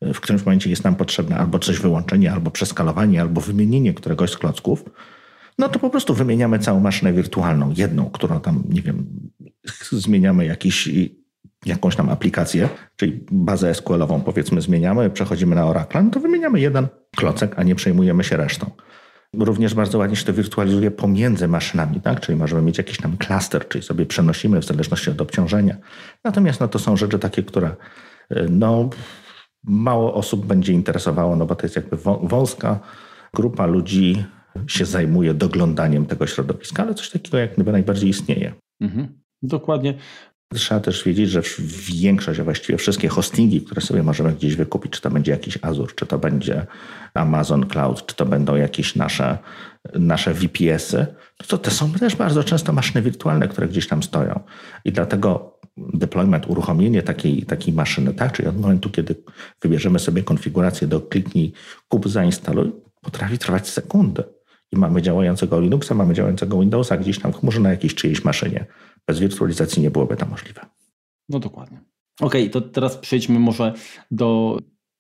[0.03, 4.31] y, w którymś momencie jest nam potrzebne albo coś wyłączenie, albo przeskalowanie, albo wymienienie któregoś
[4.31, 4.83] z klocków,
[5.59, 9.05] no to po prostu wymieniamy całą maszynę wirtualną, jedną, którą tam, nie wiem,
[9.91, 10.89] zmieniamy jakiś,
[11.65, 16.87] jakąś tam aplikację, czyli bazę SQL-ową powiedzmy zmieniamy, przechodzimy na Oracle, no to wymieniamy jeden
[17.15, 18.71] klocek, a nie przejmujemy się resztą.
[19.39, 22.19] Również bardzo ładnie się to wirtualizuje pomiędzy maszynami, tak?
[22.19, 25.77] czyli możemy mieć jakiś tam klaster, czyli sobie przenosimy w zależności od obciążenia.
[26.23, 27.75] Natomiast no, to są rzeczy takie, które
[28.31, 28.89] y, no,
[29.63, 32.79] mało osób będzie interesowało, no bo to jest jakby wąska
[33.33, 34.25] grupa ludzi
[34.67, 38.53] się zajmuje doglądaniem tego środowiska, ale coś takiego jak najbardziej istnieje.
[38.81, 39.23] Mhm.
[39.41, 39.93] Dokładnie.
[40.59, 41.41] Trzeba też wiedzieć, że
[41.91, 45.93] większość, a właściwie wszystkie hostingi, które sobie możemy gdzieś wykupić, czy to będzie jakiś Azure,
[45.95, 46.65] czy to będzie
[47.13, 49.37] Amazon Cloud, czy to będą jakieś nasze,
[49.93, 51.05] nasze VPS-y,
[51.47, 54.39] to te są też bardzo często maszyny wirtualne, które gdzieś tam stoją.
[54.85, 58.31] I dlatego deployment, uruchomienie takiej, takiej maszyny, tak?
[58.31, 59.15] czyli od momentu, kiedy
[59.61, 61.53] wybierzemy sobie konfigurację do kliknij,
[61.87, 64.23] kup, zainstaluj, potrafi trwać sekundy.
[64.73, 68.65] I mamy działającego Linuxa, mamy działającego Windowsa gdzieś tam w chmurze na jakiejś czyjejś maszynie.
[69.07, 70.61] Bez wirtualizacji nie byłoby to możliwe.
[71.29, 71.79] No dokładnie.
[72.21, 73.73] OK, to teraz przejdźmy może
[74.11, 74.57] do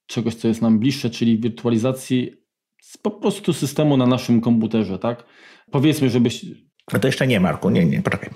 [0.07, 2.33] czegoś, co jest nam bliższe, czyli wirtualizacji
[2.81, 5.23] z po prostu systemu na naszym komputerze, tak?
[5.71, 6.45] Powiedzmy, żebyś...
[6.93, 8.29] No to jeszcze nie, Marku, nie, nie, poczekaj.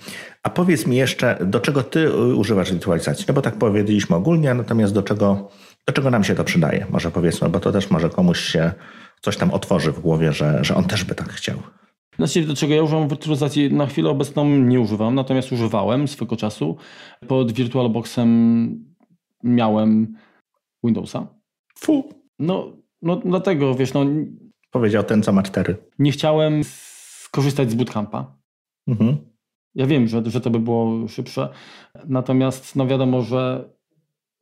[0.44, 3.26] A powiedz mi jeszcze, do czego ty używasz wirtualizacji?
[3.28, 5.50] No bo tak powiedzieliśmy ogólnie, natomiast do czego,
[5.88, 6.86] do czego nam się to przydaje?
[6.90, 8.72] Może powiedzmy, bo to też może komuś się
[9.22, 11.58] coś tam otworzy w głowie, że, że on też by tak chciał.
[12.18, 16.78] Znaczy, do czego ja używam wirtualizacji na chwilę obecną nie używam, natomiast używałem swego czasu.
[17.28, 18.86] Pod VirtualBoxem
[19.44, 20.18] miałem
[20.84, 21.28] Windowsa.
[21.78, 22.10] Fu.
[22.40, 24.06] No, no dlatego, wiesz, no...
[24.72, 25.76] Powiedział ten, co ma cztery.
[26.00, 28.36] Nie chciałem skorzystać z bootcampa.
[28.88, 29.18] Mhm.
[29.76, 31.50] Ja wiem, że, że to by było szybsze,
[32.06, 33.70] natomiast no wiadomo, że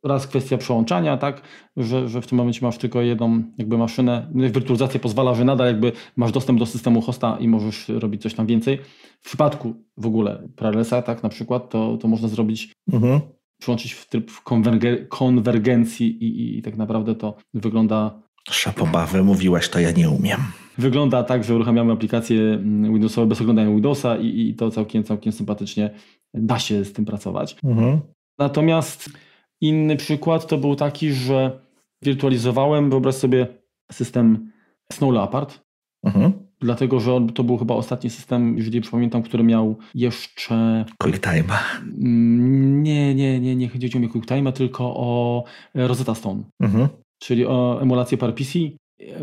[0.05, 1.41] raz kwestia przełączania, tak,
[1.77, 4.27] że, że w tym momencie masz tylko jedną jakby maszynę.
[4.35, 8.45] Wirtualizacja pozwala, że nadal jakby masz dostęp do systemu hosta i możesz robić coś tam
[8.45, 8.79] więcej.
[9.21, 13.21] W przypadku w ogóle Parallelsa, tak, na przykład, to, to można zrobić, mhm.
[13.59, 14.31] przyłączyć w tryb
[15.09, 18.21] konwergencji i, i, i tak naprawdę to wygląda...
[18.49, 20.39] Szapobawy, mówiłaś, to ja nie umiem.
[20.77, 25.31] Wygląda tak, że uruchamiamy aplikacje mm, Windowsowe bez oglądania Windowsa i, i to całkiem, całkiem
[25.31, 25.89] sympatycznie
[26.33, 27.55] da się z tym pracować.
[27.63, 27.99] Mhm.
[28.39, 29.09] Natomiast
[29.61, 31.59] Inny przykład to był taki, że
[32.01, 33.47] wirtualizowałem, wyobraź sobie
[33.91, 34.51] system
[34.91, 35.61] Snow Leopard,
[36.03, 36.33] mhm.
[36.59, 40.85] dlatego że to był chyba ostatni system, jeżeli pamiętam, który miał jeszcze...
[40.97, 41.53] QuickTime.
[41.81, 46.87] Mm, nie, nie, nie, nie chodzi o QuickTime, tylko o Rosetta Stone, mhm.
[47.19, 48.59] czyli o emulację PowerPC,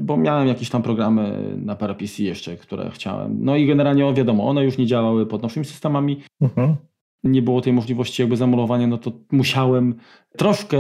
[0.02, 3.44] bo miałem jakieś tam programy na PowerPC jeszcze, które chciałem.
[3.44, 6.22] No i generalnie wiadomo, one już nie działały pod naszymi systemami.
[6.40, 6.76] Mhm
[7.24, 9.94] nie było tej możliwości jakby zamulowania, no to musiałem
[10.36, 10.78] troszkę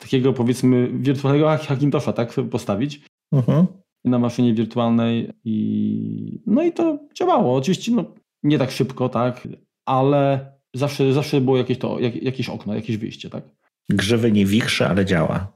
[0.00, 3.00] takiego powiedzmy wirtualnego Hackintosha tak postawić
[3.32, 3.66] mhm.
[4.04, 7.56] na maszynie wirtualnej i no i to działało.
[7.56, 8.04] Oczywiście no,
[8.42, 9.48] nie tak szybko, tak,
[9.86, 13.44] ale zawsze, zawsze było jakieś, to, jak, jakieś okno, jakieś wyjście, tak.
[13.88, 15.52] Grzywy nie wichrzy, ale działa.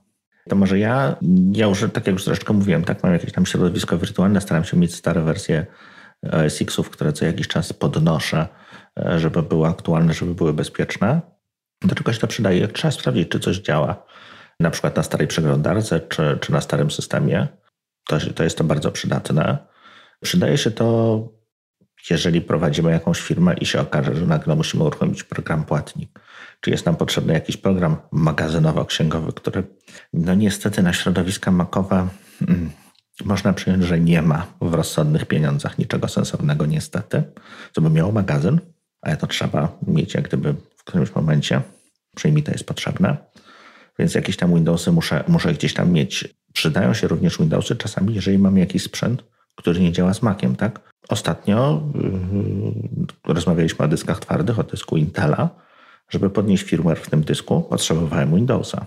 [0.49, 1.17] To może ja,
[1.53, 4.77] ja już, tak jak już troszeczkę mówiłem, tak, mam jakieś tam środowisko wirtualne, staram się
[4.77, 5.67] mieć stare wersje
[6.33, 8.64] OS-ów, które co jakiś czas podnoszę E,
[9.17, 11.21] żeby były aktualne, żeby były bezpieczne.
[11.83, 12.69] Do czegoś to przydaje.
[12.69, 14.05] Trzeba sprawdzić, czy coś działa.
[14.61, 17.49] Na przykład na starej przeglądarce, czy, czy na starym systemie.
[18.09, 19.59] To, to jest to bardzo przydatne.
[20.23, 21.19] Przydaje się to,
[22.11, 26.21] jeżeli prowadzimy jakąś firmę i się okaże, że nagle musimy uruchomić program płatnik.
[26.61, 29.65] Czy jest nam potrzebny jakiś program magazynowo-księgowy, który
[30.13, 32.71] no niestety na środowiska makowe hmm,
[33.25, 37.23] można przyjąć, że nie ma w rozsądnych pieniądzach niczego sensownego niestety,
[37.73, 38.61] co by miało magazyn,
[39.05, 41.61] ale to trzeba mieć jak gdyby w którymś momencie.
[42.17, 43.17] Przynajmniej to jest potrzebne.
[43.99, 46.35] Więc jakieś tam Windowsy muszę, muszę gdzieś tam mieć.
[46.53, 49.25] Przydają się również Windowsy czasami, jeżeli mamy jakiś sprzęt,
[49.57, 50.81] który nie działa z Maciem, tak?
[51.09, 55.51] Ostatnio yy, rozmawialiśmy o dyskach twardych, o dysku Intela.
[56.11, 58.87] Żeby podnieść firmware w tym dysku, potrzebowałem Windowsa.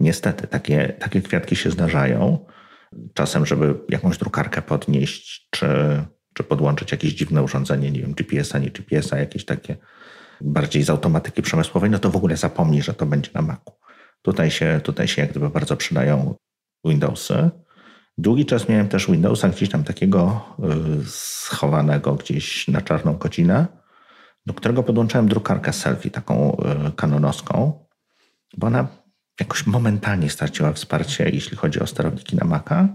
[0.00, 2.46] Niestety, takie, takie kwiatki się zdarzają.
[3.14, 5.66] Czasem, żeby jakąś drukarkę podnieść, czy
[6.34, 9.76] czy podłączyć jakieś dziwne urządzenie, nie wiem, GPS-a, nie GPS-a, jakieś takie
[10.40, 13.72] bardziej z automatyki przemysłowej, no to w ogóle zapomnij, że to będzie na Macu.
[14.22, 16.34] Tutaj się, tutaj się jak gdyby bardzo przydają
[16.84, 17.50] Windowsy.
[18.18, 20.44] Długi czas miałem też Windowsa gdzieś tam takiego
[21.02, 23.66] y, schowanego gdzieś na czarną godzinę,
[24.46, 26.56] do którego podłączałem drukarkę selfie, taką
[26.88, 27.86] y, kanonowską,
[28.56, 28.86] bo ona
[29.40, 32.88] jakoś momentalnie straciła wsparcie, jeśli chodzi o sterowniki na Maca.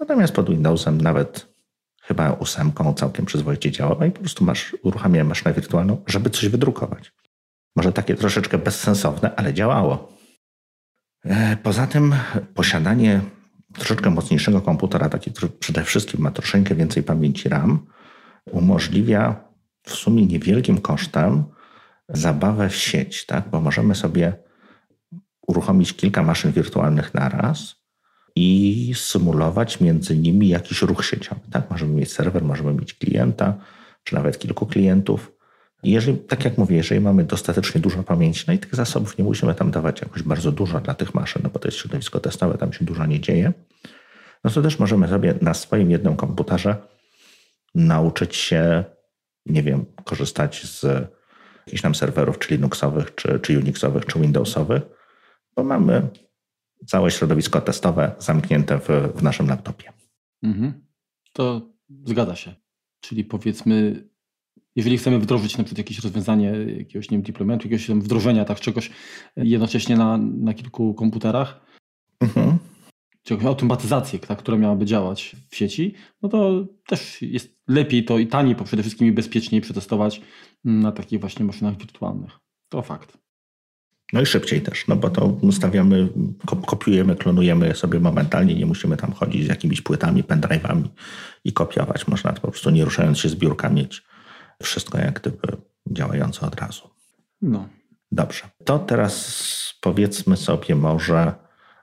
[0.00, 1.57] Natomiast pod Windowsem nawet
[2.08, 7.12] chyba ósemką całkiem przyzwoicie działała i po prostu masz, uruchamiałem maszynę wirtualną, żeby coś wydrukować.
[7.76, 10.12] Może takie troszeczkę bezsensowne, ale działało.
[11.24, 12.14] E, poza tym
[12.54, 13.20] posiadanie
[13.74, 17.86] troszeczkę mocniejszego komputera, taki przede wszystkim ma troszeczkę więcej pamięci RAM,
[18.50, 19.44] umożliwia
[19.82, 21.44] w sumie niewielkim kosztem
[22.08, 23.48] zabawę w sieć, tak?
[23.50, 24.32] bo możemy sobie
[25.46, 27.77] uruchomić kilka maszyn wirtualnych naraz
[28.38, 31.40] i symulować między nimi jakiś ruch sieciowy.
[31.50, 31.70] Tak?
[31.70, 33.54] Możemy mieć serwer, możemy mieć klienta,
[34.04, 35.32] czy nawet kilku klientów
[35.82, 39.54] Jeżeli, tak jak mówię, jeżeli mamy dostatecznie dużo pamięci, no i tych zasobów nie musimy
[39.54, 42.72] tam dawać jakoś bardzo dużo dla tych maszyn, no bo to jest środowisko testowe, tam
[42.72, 43.52] się dużo nie dzieje,
[44.44, 46.76] no to też możemy sobie na swoim jednym komputerze
[47.74, 48.84] nauczyć się,
[49.46, 50.82] nie wiem, korzystać z
[51.66, 54.82] jakichś tam serwerów, czy Linuxowych, czy, czy Unixowych, czy Windowsowych,
[55.56, 56.08] bo mamy
[56.86, 59.92] całe środowisko testowe zamknięte w, w naszym laptopie.
[60.42, 60.72] Mhm.
[61.32, 61.72] To
[62.04, 62.54] zgadza się.
[63.00, 64.04] Czyli powiedzmy,
[64.76, 68.90] jeżeli chcemy wdrożyć na przykład jakieś rozwiązanie jakiegoś nie wiem, deploymentu, jakiegoś wdrożenia tak czegoś
[69.36, 71.60] jednocześnie na, na kilku komputerach,
[72.20, 72.58] mhm.
[73.22, 78.18] czy jakąś automatyzację, tak, która miałaby działać w sieci, no to też jest lepiej to
[78.18, 80.20] i taniej, przede wszystkim i bezpieczniej przetestować
[80.64, 82.38] na takich właśnie maszynach wirtualnych.
[82.68, 83.18] To fakt.
[84.12, 86.08] No i szybciej też, no bo to ustawiamy,
[86.66, 90.88] kopiujemy, klonujemy sobie momentalnie, nie musimy tam chodzić z jakimiś płytami, pendrive'ami
[91.44, 92.06] i kopiować.
[92.06, 94.02] Można po prostu nie ruszając się z biurka mieć
[94.62, 95.56] wszystko jak gdyby
[95.90, 96.90] działające od razu.
[97.42, 97.68] No.
[98.12, 98.42] Dobrze.
[98.64, 101.32] To teraz powiedzmy sobie może,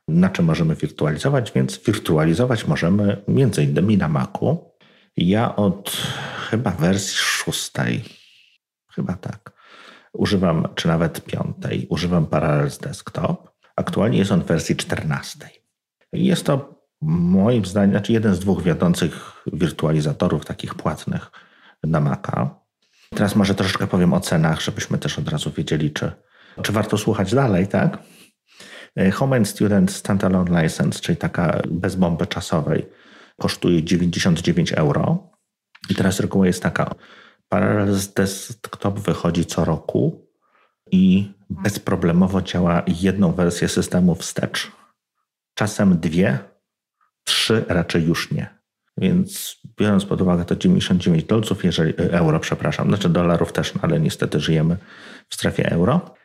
[0.08, 4.72] na czym możemy wirtualizować, więc wirtualizować możemy między innymi na Macu.
[5.18, 5.92] Ja od
[6.50, 8.04] chyba wersji szóstej,
[8.92, 9.55] chyba tak,
[10.18, 13.50] używam, czy nawet piątej, używam Parallels Desktop.
[13.76, 15.50] Aktualnie jest on w wersji 14.
[16.14, 21.32] Jest to moim zdaniem, znaczy jeden z dwóch wiodących wirtualizatorów takich płatnych
[21.84, 22.60] na Maca.
[23.10, 26.12] Teraz może troszeczkę powiem o cenach, żebyśmy też od razu wiedzieli, czy,
[26.62, 27.98] czy warto słuchać dalej, tak?
[29.14, 32.86] Home and Student Standalone License, czyli taka bez bomby czasowej,
[33.42, 35.30] kosztuje 99 euro.
[35.90, 36.96] I teraz reguła jest taka.
[37.56, 40.28] Parallels Desktop wychodzi co roku
[40.92, 44.72] i bezproblemowo działa jedną wersję systemu wstecz.
[45.54, 46.40] Czasem dwie,
[47.24, 48.60] trzy raczej już nie.
[48.98, 54.00] Więc biorąc pod uwagę to 99 dolców, jeżeli, euro, przepraszam, znaczy dolarów też, no ale
[54.00, 54.78] niestety żyjemy
[55.30, 56.16] w strefie euro,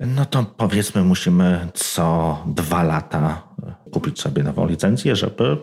[0.00, 3.48] no to powiedzmy musimy co dwa lata
[3.92, 5.56] kupić sobie nową licencję, żeby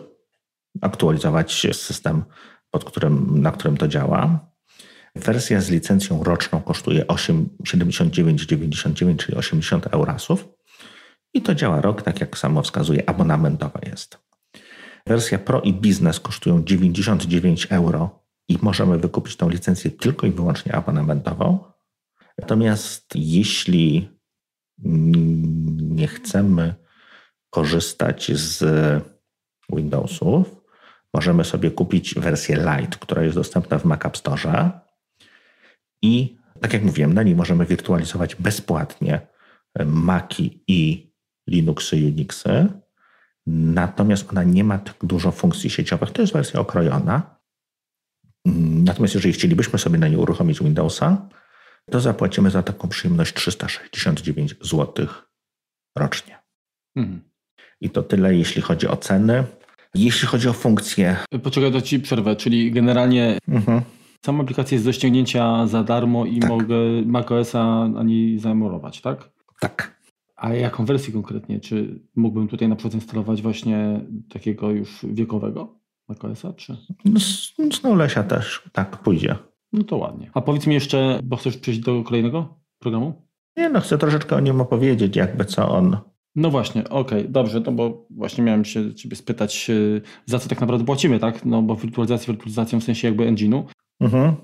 [0.80, 2.24] aktualizować system,
[2.70, 4.51] pod którym, na którym to działa.
[5.16, 10.48] Wersja z licencją roczną kosztuje 79,99, czyli 80 eurasów.
[11.34, 14.18] I to działa rok, tak jak samo wskazuje, abonamentowa jest.
[15.06, 20.74] Wersja Pro i Business kosztują 99 euro i możemy wykupić tą licencję tylko i wyłącznie
[20.74, 21.58] abonamentową.
[22.38, 24.08] Natomiast jeśli
[25.78, 26.74] nie chcemy
[27.50, 28.64] korzystać z
[29.72, 30.62] Windowsów,
[31.14, 34.70] możemy sobie kupić wersję Lite, która jest dostępna w Mac App Store
[36.02, 39.20] i tak jak mówiłem, na niej możemy wirtualizować bezpłatnie
[39.86, 41.12] Maki i
[41.48, 42.66] Linuxy, Unixy.
[43.46, 46.10] Natomiast ona nie ma tak dużo funkcji sieciowych.
[46.10, 47.36] To jest wersja okrojona.
[48.84, 51.28] Natomiast jeżeli chcielibyśmy sobie na niej uruchomić Windowsa,
[51.90, 55.06] to zapłacimy za taką przyjemność 369 zł
[55.98, 56.38] rocznie.
[56.96, 57.20] Mhm.
[57.80, 59.44] I to tyle, jeśli chodzi o ceny.
[59.94, 61.16] Jeśli chodzi o funkcje.
[61.42, 63.82] Poczekaj, to ci przerwę, czyli generalnie mhm.
[64.24, 66.50] Sama aplikacja jest do ściągnięcia za darmo i tak.
[66.50, 69.30] mogę macOSa na niej zaemulować, tak?
[69.60, 70.02] Tak.
[70.36, 71.60] A jaką wersję konkretnie?
[71.60, 76.52] Czy mógłbym tutaj na przykład instalować właśnie takiego już wiekowego macOSa?
[76.52, 76.76] Czy?
[77.04, 77.20] No,
[77.72, 79.36] z Knowlesia też tak pójdzie.
[79.72, 80.30] No to ładnie.
[80.34, 83.12] A powiedz mi jeszcze, bo chcesz przejść do kolejnego programu?
[83.56, 85.96] Nie, no chcę troszeczkę o nim opowiedzieć, jakby co on
[86.36, 90.48] no właśnie, okej, okay, dobrze, no bo właśnie miałem się ciebie spytać, e, za co
[90.48, 91.44] tak naprawdę płacimy, tak?
[91.44, 93.64] No bo wirtualizacja wirtualizacją w sensie jakby engine'u,
[94.02, 94.34] mhm.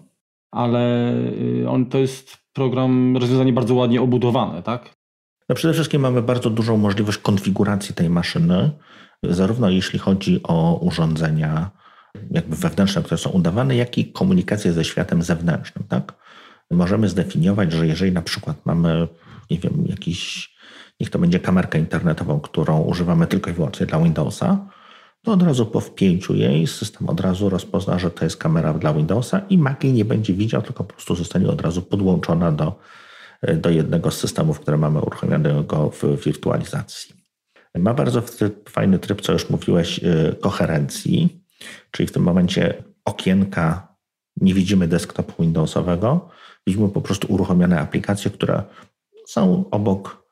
[0.51, 1.13] ale
[1.63, 4.95] e, on to jest program, rozwiązanie bardzo ładnie obudowane, tak?
[5.49, 8.71] No przede wszystkim mamy bardzo dużą możliwość konfiguracji tej maszyny,
[9.23, 11.71] zarówno jeśli chodzi o urządzenia
[12.31, 16.15] jakby wewnętrzne, które są udawane, jak i komunikację ze światem zewnętrznym, tak?
[16.71, 19.09] Możemy zdefiniować, że jeżeli na przykład mamy,
[19.51, 20.51] nie wiem, jakiś
[21.01, 24.67] niech to będzie kamerkę internetową, którą używamy tylko i wyłącznie dla Windowsa,
[25.23, 28.95] to od razu po wpięciu jej system od razu rozpozna, że to jest kamera dla
[28.95, 32.81] Windowsa i Mac jej nie będzie widział, tylko po prostu zostanie od razu podłączona do,
[33.57, 37.15] do jednego z systemów, które mamy uruchomionego w wirtualizacji.
[37.75, 38.23] Ma bardzo
[38.69, 41.45] fajny tryb, co już mówiłeś, y, koherencji,
[41.91, 43.89] czyli w tym momencie okienka
[44.41, 46.29] nie widzimy desktopu Windowsowego,
[46.67, 48.63] widzimy po prostu uruchomione aplikacje, które
[49.27, 50.29] są obok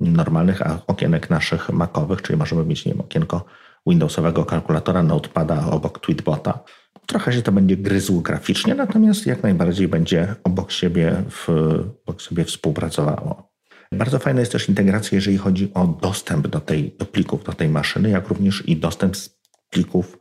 [0.00, 3.44] normalnych okienek naszych Macowych, czyli możemy mieć nie wiem, okienko
[3.86, 6.64] Windowsowego kalkulatora, notepada obok Tweetbota.
[7.06, 11.48] Trochę się to będzie gryzło graficznie, natomiast jak najbardziej będzie obok siebie, w,
[12.06, 13.50] obok siebie współpracowało.
[13.92, 17.68] Bardzo fajna jest też integracja, jeżeli chodzi o dostęp do, tej, do plików, do tej
[17.68, 19.40] maszyny, jak również i dostęp z
[19.70, 20.18] plików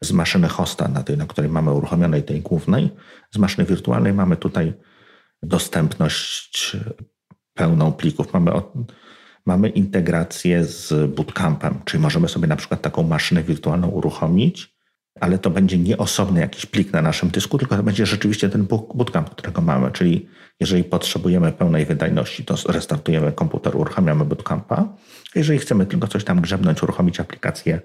[0.00, 2.90] z maszyny hosta, na tej, na której mamy uruchomionej tej głównej.
[3.34, 4.74] Z maszyny wirtualnej mamy tutaj
[5.42, 6.76] dostępność
[7.54, 8.32] pełną plików.
[8.32, 8.50] Mamy,
[9.46, 14.76] mamy integrację z bootcampem, czyli możemy sobie na przykład taką maszynę wirtualną uruchomić,
[15.20, 18.66] ale to będzie nie osobny jakiś plik na naszym dysku, tylko to będzie rzeczywiście ten
[18.66, 19.90] bootcamp, którego mamy.
[19.90, 20.28] Czyli
[20.60, 24.88] jeżeli potrzebujemy pełnej wydajności, to restartujemy komputer, uruchamiamy bootcampa.
[25.34, 27.80] Jeżeli chcemy tylko coś tam grzebnąć, uruchomić aplikację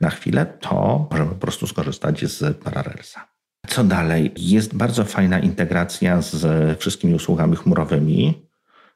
[0.00, 3.28] na chwilę, to możemy po prostu skorzystać z Parallelsa.
[3.68, 4.32] Co dalej?
[4.36, 8.47] Jest bardzo fajna integracja z wszystkimi usługami chmurowymi,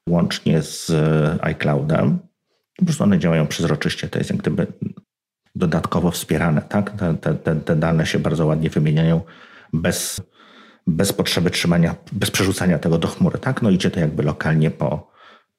[0.09, 0.93] łącznie z
[1.43, 2.19] iCloudem.
[2.77, 4.67] Po prostu one działają przezroczyście, to jest jak gdyby
[5.55, 6.62] dodatkowo wspierane.
[6.62, 6.91] Tak?
[7.21, 9.21] Te, te, te dane się bardzo ładnie wymieniają
[9.73, 10.21] bez,
[10.87, 13.38] bez potrzeby trzymania, bez przerzucania tego do chmury.
[13.38, 13.62] Tak?
[13.62, 15.12] No idzie to jakby lokalnie po,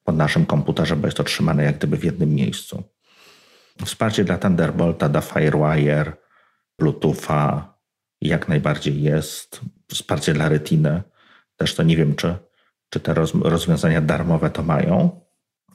[0.04, 2.84] po naszym komputerze, bo jest to trzymane jak gdyby w jednym miejscu.
[3.86, 6.14] Wsparcie dla Thunderbolta, dla Firewire,
[6.80, 7.74] Bluetootha
[8.22, 9.62] jak najbardziej jest.
[9.92, 11.04] Wsparcie dla Retiny.
[11.58, 12.36] Też to nie wiem, czy,
[12.94, 15.22] czy te rozwiązania darmowe to mają.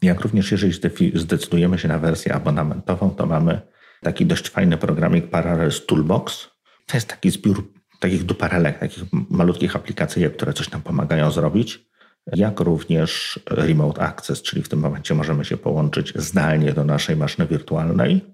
[0.02, 0.72] Jak również jeżeli
[1.14, 3.61] zdecydujemy się na wersję abonamentową, to mamy
[4.02, 6.48] taki dość fajny programik Parallels Toolbox.
[6.87, 11.88] To jest taki zbiór takich duparelek, takich malutkich aplikacji, które coś nam pomagają zrobić,
[12.26, 17.46] jak również Remote Access, czyli w tym momencie możemy się połączyć zdalnie do naszej maszyny
[17.46, 18.24] wirtualnej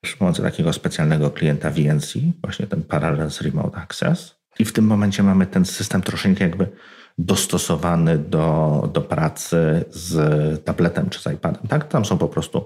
[0.00, 4.34] przy pomocy takiego specjalnego klienta VNC, właśnie ten Parallels Remote Access.
[4.58, 6.70] I w tym momencie mamy ten system troszeczkę jakby
[7.18, 11.68] dostosowany do, do pracy z tabletem czy z iPadem.
[11.68, 11.88] Tak?
[11.88, 12.64] Tam są po prostu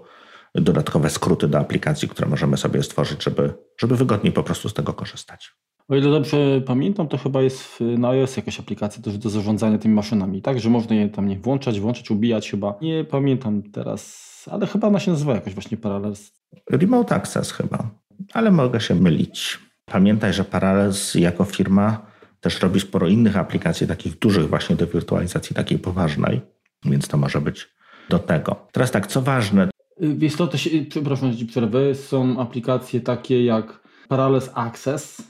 [0.55, 4.93] dodatkowe skróty do aplikacji, które możemy sobie stworzyć, żeby, żeby wygodniej po prostu z tego
[4.93, 5.53] korzystać.
[5.88, 9.95] O ile dobrze pamiętam, to chyba jest na iOS jakaś aplikacja też do zarządzania tymi
[9.95, 10.61] maszynami, tak?
[10.61, 12.75] Że można je tam nie włączać, włączyć, ubijać chyba.
[12.83, 16.33] Nie pamiętam teraz, ale chyba ona się nazywa jakoś właśnie Parallels.
[16.71, 17.91] Remote Access chyba,
[18.33, 19.59] ale mogę się mylić.
[19.85, 22.12] Pamiętaj, że Parallels jako firma
[22.42, 26.40] też robi sporo innych aplikacji, takich dużych właśnie do wirtualizacji takiej poważnej,
[26.85, 27.68] więc to może być
[28.09, 28.66] do tego.
[28.72, 29.68] Teraz tak, co ważne,
[30.00, 35.22] Wiesz to się, przepraszam, że przerwę, są aplikacje takie jak Parallels Access,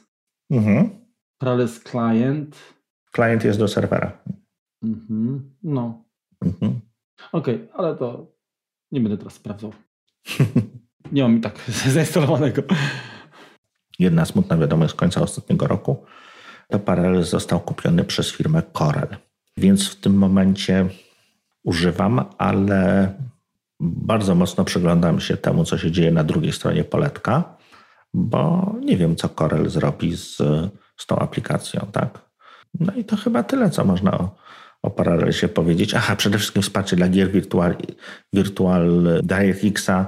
[0.50, 0.90] mhm.
[1.38, 2.56] Parallels Client.
[3.14, 4.18] Client jest do serwera.
[4.82, 5.54] Mhm.
[5.62, 6.04] No.
[6.44, 6.80] Mhm.
[7.32, 8.26] Okej, okay, ale to
[8.92, 9.72] nie będę teraz sprawdzał.
[11.12, 11.58] nie mam mi tak
[11.94, 12.62] zainstalowanego.
[13.98, 16.04] Jedna smutna wiadomość z końca ostatniego roku.
[16.78, 19.16] Parallels został kupiony przez firmę Corel.
[19.56, 20.86] Więc w tym momencie
[21.64, 23.12] używam, ale
[23.80, 27.56] bardzo mocno przyglądam się temu, co się dzieje na drugiej stronie poletka,
[28.14, 30.36] bo nie wiem, co Corel zrobi z,
[30.96, 32.30] z tą aplikacją, tak?
[32.80, 34.36] No i to chyba tyle, co można o,
[34.82, 35.94] o Parallelsie powiedzieć.
[35.94, 37.76] Aha, przede wszystkim wsparcie dla gier Virtual,
[38.32, 40.06] Virtual DirectXa.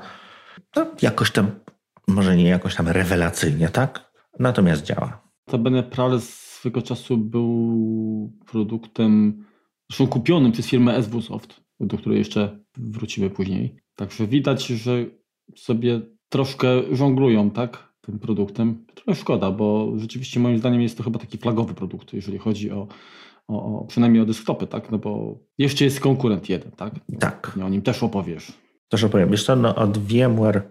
[0.76, 1.50] No, jakoś tam,
[2.08, 4.10] może nie jakoś tam rewelacyjnie, tak?
[4.38, 5.20] Natomiast działa.
[5.46, 9.44] To będę Parallels swego czasu był produktem,
[9.90, 13.76] zresztą kupionym przez firmę SW Soft do której jeszcze wrócimy później.
[13.94, 15.06] Także widać, że
[15.56, 18.86] sobie troszkę żonglują, tak, tym produktem.
[18.94, 22.88] Trochę szkoda, bo rzeczywiście moim zdaniem jest to chyba taki flagowy produkt, jeżeli chodzi o,
[23.48, 26.94] o, o przynajmniej o desktopy, tak, no bo jeszcze jest konkurent jeden, tak?
[27.20, 27.52] Tak.
[27.56, 28.52] Nie o nim też opowiesz.
[28.88, 29.36] Też opowiem.
[29.36, 30.62] Co, no od VMware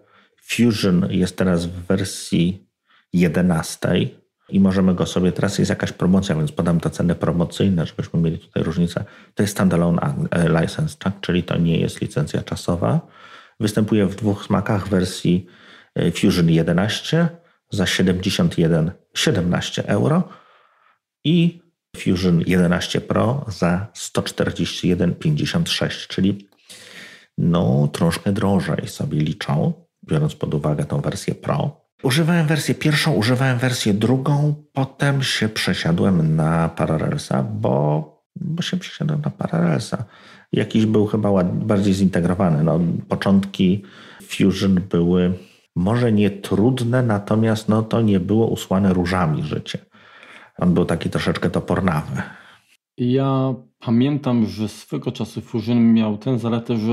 [0.42, 2.68] Fusion jest teraz w wersji
[3.14, 8.20] 11 i możemy go sobie, teraz jest jakaś promocja, więc podam te ceny promocyjne, żebyśmy
[8.20, 9.06] mieli tutaj różnicę.
[9.34, 11.14] To jest standalone e, license, tak?
[11.22, 13.02] czyli to nie jest licencja czasowa.
[13.60, 15.46] Występuje w dwóch smakach wersji
[15.96, 17.30] e, Fusion 11
[17.70, 20.30] za 71, 17 euro
[21.24, 21.62] i
[21.98, 26.48] Fusion 11 Pro za 141,56, czyli
[27.38, 29.74] no troszkę drożej sobie liczą,
[30.10, 31.83] biorąc pod uwagę tą wersję Pro.
[32.04, 39.22] Używałem wersję pierwszą, używałem wersję drugą, potem się przesiadłem na Parallelsa, bo, bo się przesiadłem
[39.22, 40.06] na Parallelsa.
[40.52, 42.64] Jakiś był chyba bardziej zintegrowany.
[42.64, 43.84] No, początki
[44.22, 45.34] Fusion były
[45.76, 49.80] może nie trudne, natomiast no, to nie było usłane różami życie.
[50.58, 52.22] On był taki troszeczkę topornawy.
[52.98, 56.92] Ja pamiętam, że swego czasu Fusion miał tę zaletę, że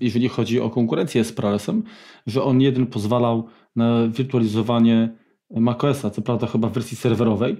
[0.00, 1.82] jeżeli chodzi o konkurencję z Parallelsem,
[2.26, 3.48] że on jeden pozwalał
[3.78, 5.16] na wirtualizowanie
[5.50, 7.56] macOSa, co prawda chyba w wersji serwerowej,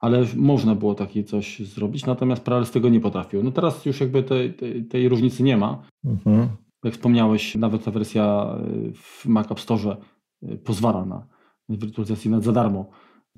[0.00, 3.42] ale można było takie coś zrobić, natomiast Parallels tego nie potrafił.
[3.42, 5.82] No teraz już jakby tej, tej, tej różnicy nie ma.
[6.04, 6.48] Mhm.
[6.84, 8.56] Jak wspomniałeś, nawet ta wersja
[8.94, 9.96] w Mac App Store
[10.42, 11.26] e, pozwala na
[11.68, 12.90] wirtualizację nawet za darmo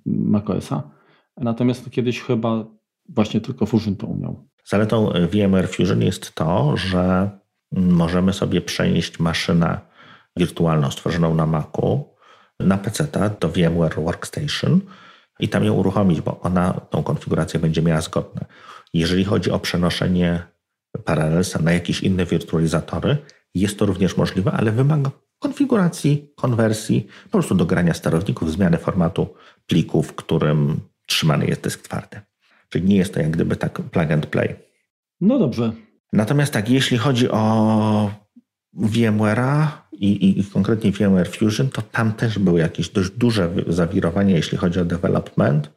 [0.07, 0.91] macOSa.
[1.37, 2.65] Natomiast kiedyś chyba
[3.09, 4.49] właśnie tylko Fusion to umiał.
[4.65, 7.31] Zaletą VMware Fusion jest to, że
[7.73, 9.81] możemy sobie przenieść maszynę
[10.37, 12.05] wirtualną stworzoną na Macu
[12.61, 13.09] na PC
[13.41, 14.81] do VMware Workstation
[15.41, 18.45] i tam ją uruchomić, bo ona tą konfigurację będzie miała zgodne.
[18.95, 20.43] Jeżeli chodzi o przenoszenie
[21.05, 23.17] Parallelsa na jakieś inne wirtualizatory,
[23.55, 29.35] jest to również możliwe, ale wymaga konfiguracji, konwersji, po prostu do grania sterowników, zmiany formatu
[29.67, 32.21] pliku, w którym trzymany jest dysk twardy.
[32.69, 34.57] Czyli nie jest to jak gdyby tak plug and play.
[35.21, 35.73] No dobrze.
[36.13, 38.11] Natomiast tak, jeśli chodzi o
[38.77, 44.59] VMware'a i, i, konkretnie VMware Fusion, to tam też były jakieś dość duże zawirowania, jeśli
[44.59, 45.71] chodzi o development.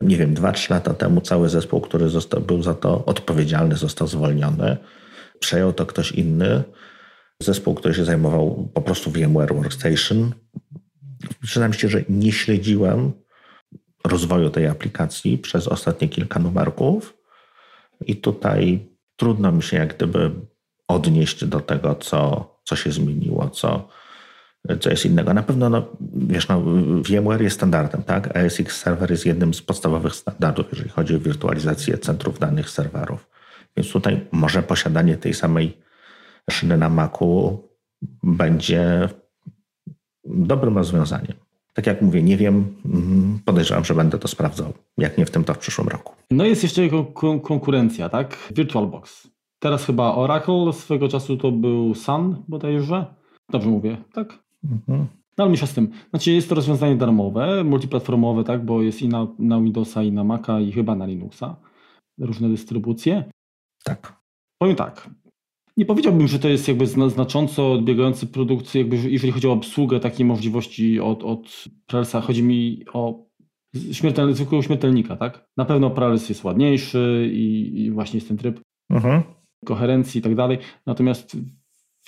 [0.00, 4.76] Nie wiem, 2-3 lata temu cały zespół, który został, był za to odpowiedzialny, został zwolniony.
[5.38, 6.62] Przejął to ktoś inny.
[7.42, 10.32] Zespół, który się zajmował po prostu VMware Workstation.
[11.42, 13.12] Przyznam się, że nie śledziłem
[14.04, 17.16] rozwoju tej aplikacji przez ostatnie kilka numerków.
[18.06, 20.30] I tutaj trudno mi się jak gdyby
[20.88, 23.88] odnieść do tego, co, co się zmieniło, co,
[24.80, 25.34] co jest innego.
[25.34, 26.62] Na pewno, no, wiesz, no,
[27.02, 28.36] VMware jest standardem, tak?
[28.36, 33.28] ASX Server jest jednym z podstawowych standardów, jeżeli chodzi o wirtualizację centrów danych serwerów.
[33.76, 35.78] Więc tutaj może posiadanie tej samej
[36.50, 37.58] szyny na Macu
[38.22, 39.08] będzie
[40.24, 41.36] dobrym rozwiązaniem.
[41.74, 44.72] Tak jak mówię, nie wiem, mm, podejrzewam, że będę to sprawdzał.
[44.98, 46.14] Jak nie w tym, to w przyszłym roku.
[46.30, 46.82] No jest jeszcze
[47.14, 48.36] kon konkurencja, tak?
[48.56, 49.28] VirtualBox.
[49.62, 53.06] Teraz chyba Oracle, swego czasu to był Sun bodajże.
[53.50, 54.42] Dobrze mówię, tak?
[54.64, 55.06] Mhm.
[55.38, 55.90] No ale mniejsza z tym.
[56.10, 58.64] Znaczy jest to rozwiązanie darmowe, multiplatformowe, tak?
[58.64, 61.56] Bo jest i na, na Windowsa, i na Maca, i chyba na Linuxa.
[62.18, 63.24] Różne dystrybucje.
[63.84, 64.22] Tak.
[64.58, 65.10] Powiem tak.
[65.76, 70.26] Nie powiedziałbym, że to jest jakby znacząco odbiegający produkt, jakby jeżeli chodzi o obsługę takiej
[70.26, 72.20] możliwości od, od Prelsa.
[72.20, 73.24] Chodzi mi o
[73.92, 75.44] śmiertel, zwykłego śmiertelnika, tak?
[75.56, 78.60] Na pewno Prels jest ładniejszy i, i właśnie jest ten tryb.
[78.90, 79.22] Mhm
[79.64, 80.58] koherencji i tak dalej.
[80.86, 81.36] Natomiast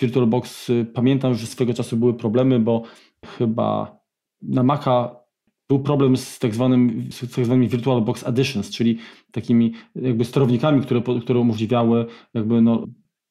[0.01, 2.83] VirtualBox y, pamiętam, że swego czasu były problemy, bo
[3.25, 3.99] chyba
[4.41, 5.25] na Maca
[5.69, 8.97] był problem z tak, zwanym, z tak zwanymi VirtualBox Additions, czyli
[9.31, 12.85] takimi jakby sterownikami, które, które umożliwiały jakby no,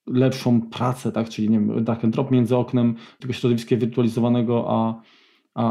[0.06, 1.28] lepszą pracę, tak?
[1.28, 5.00] czyli nie wiem, drag and drop między oknem tego środowiska wirtualizowanego a,
[5.54, 5.64] a,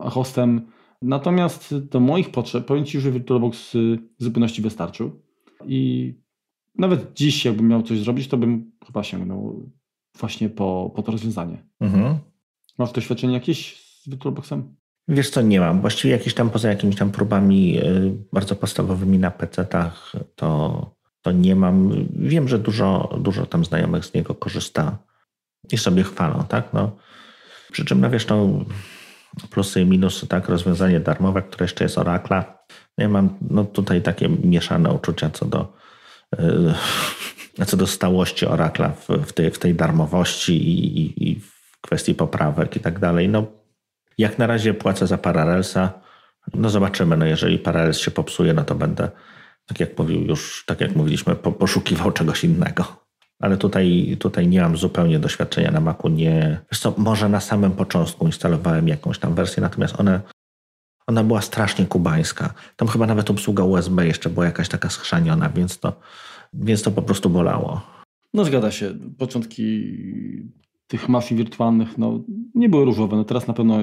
[0.00, 0.60] a, hostem.
[1.02, 5.10] Natomiast do moich potrzeb powiem Ci, że VirtualBox y, w zupełności wystarczył
[5.66, 6.14] i
[6.78, 9.70] nawet dziś, jakbym miał coś zrobić, to bym chyba sięgnął
[10.18, 11.64] właśnie po, po to rozwiązanie.
[11.80, 12.18] Mhm.
[12.78, 14.74] Masz doświadczenie jakieś z VirtualBoxem?
[15.08, 15.80] Wiesz co, nie mam.
[15.80, 20.90] Właściwie jakieś tam poza jakimiś tam próbami y, bardzo podstawowymi na PC-tach, to,
[21.22, 22.06] to nie mam.
[22.10, 24.98] Wiem, że dużo, dużo tam znajomych z niego korzysta
[25.72, 26.72] i sobie chwalą, tak?
[26.72, 26.96] No.
[27.72, 28.64] Przy czym, no wiesz, no,
[29.50, 30.48] plusy i minusy, tak?
[30.48, 32.44] Rozwiązanie darmowe, które jeszcze jest Oracle.
[32.98, 35.72] Ja mam no, tutaj takie mieszane uczucia co do
[37.66, 42.14] co do stałości Oracla w, w, tej, w tej darmowości i, i, i, w kwestii
[42.14, 43.28] poprawek i tak dalej.
[43.28, 43.46] No,
[44.18, 45.92] jak na razie płacę za Parallelsa.
[46.54, 47.16] No zobaczymy.
[47.16, 49.10] No, jeżeli Parallels się popsuje, no to będę,
[49.66, 53.04] tak jak mówił już, tak jak mówiliśmy, po, poszukiwał czegoś innego.
[53.40, 56.08] Ale tutaj, tutaj nie mam zupełnie doświadczenia na Macu.
[56.08, 60.20] Nie, wiesz co, może na samym początku instalowałem jakąś tam wersję, natomiast one
[61.06, 62.54] ona była strasznie kubańska.
[62.76, 66.00] Tam chyba nawet obsługa USB jeszcze była jakaś taka schrzaniona, więc to,
[66.52, 67.80] więc to po prostu bolało.
[68.34, 68.94] No zgadza się.
[69.18, 69.96] Początki
[70.86, 72.20] tych mafii wirtualnych no,
[72.54, 73.16] nie były różowe.
[73.16, 73.78] No teraz na pewno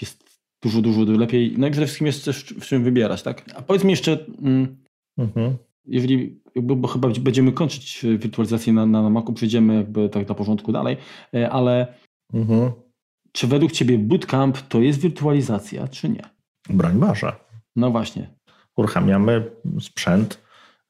[0.00, 0.24] jest
[0.62, 1.54] dużo, dużo lepiej.
[1.58, 3.44] No i przede wszystkim jest też w czym wybierać, tak?
[3.56, 4.76] A powiedz mi jeszcze, mm,
[5.18, 5.56] mhm.
[5.86, 10.72] jeżeli, bo chyba będziemy kończyć wirtualizację na, na, na Macu, przejdziemy jakby tak na porządku
[10.72, 10.96] dalej,
[11.34, 11.94] e, ale
[12.32, 12.70] mhm.
[13.36, 16.22] Czy według Ciebie bootcamp to jest wirtualizacja, czy nie?
[16.68, 17.32] Broń Boże.
[17.76, 18.30] No właśnie.
[18.76, 20.38] Uruchamiamy sprzęt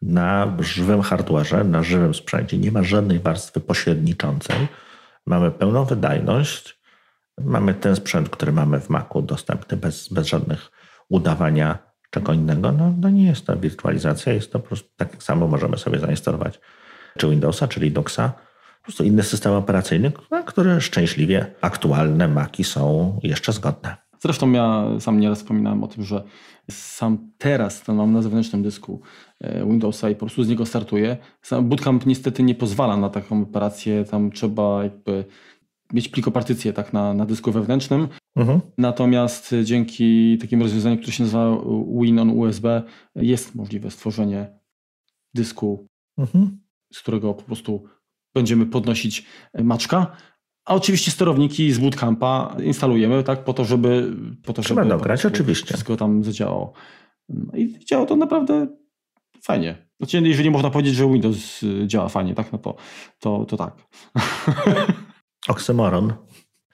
[0.03, 2.59] na żywym hardwareze, na żywym sprzęcie.
[2.59, 4.57] Nie ma żadnej warstwy pośredniczącej.
[5.27, 6.81] Mamy pełną wydajność.
[7.41, 10.71] Mamy ten sprzęt, który mamy w Macu dostępny bez, bez żadnych
[11.09, 11.79] udawania
[12.11, 12.73] czego innego.
[12.73, 16.61] No, no nie jest to wirtualizacja, jest to po prostu tak samo możemy sobie zainstalować
[17.19, 18.33] czy Windowsa, czy Linuxa
[18.85, 23.97] po prostu inny system operacyjny, na które szczęśliwie aktualne Maki są jeszcze zgodne.
[24.21, 26.25] Zresztą ja sam nieraz wspominałem o tym, że
[26.71, 29.01] sam teraz to mam na zewnętrznym dysku
[29.41, 31.17] e, Windowsa i po prostu z niego startuję.
[31.43, 35.25] Sam Bootcamp niestety nie pozwala na taką operację, tam trzeba jakby
[35.93, 38.09] mieć plikopartycję tak na, na dysku wewnętrznym.
[38.37, 38.61] Mhm.
[38.79, 41.57] Natomiast dzięki takim rozwiązaniu, które się nazywa
[42.01, 42.83] Win on USB,
[43.15, 44.59] jest możliwe stworzenie
[45.35, 45.87] dysku,
[46.19, 46.59] mhm.
[46.93, 47.85] z którego po prostu
[48.35, 50.17] będziemy podnosić e, maczka.
[50.65, 54.17] A oczywiście sterowniki z bootcampa instalujemy, tak, po to, żeby.
[54.45, 55.67] Po to, żeby dograć, oczywiście.
[55.67, 56.73] Wszystko tam zadziałało.
[57.29, 58.67] No I działało to naprawdę
[59.43, 59.87] fajnie.
[60.01, 62.77] Znaczy, jeżeli można powiedzieć, że Windows y, działa fajnie, tak, no to,
[63.19, 63.75] to, to tak.
[65.49, 66.13] Oksymoron.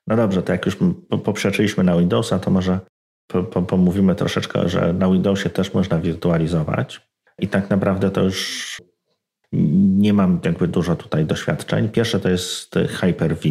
[0.07, 0.77] No dobrze, to jak już
[1.25, 2.81] poprzeczyliśmy na Windowsa, to może
[3.67, 7.11] pomówimy troszeczkę, że na Windowsie też można wirtualizować.
[7.39, 8.77] I tak naprawdę to już
[9.53, 11.89] nie mam jakby dużo tutaj doświadczeń.
[11.89, 13.49] Pierwsze to jest Hyper-V,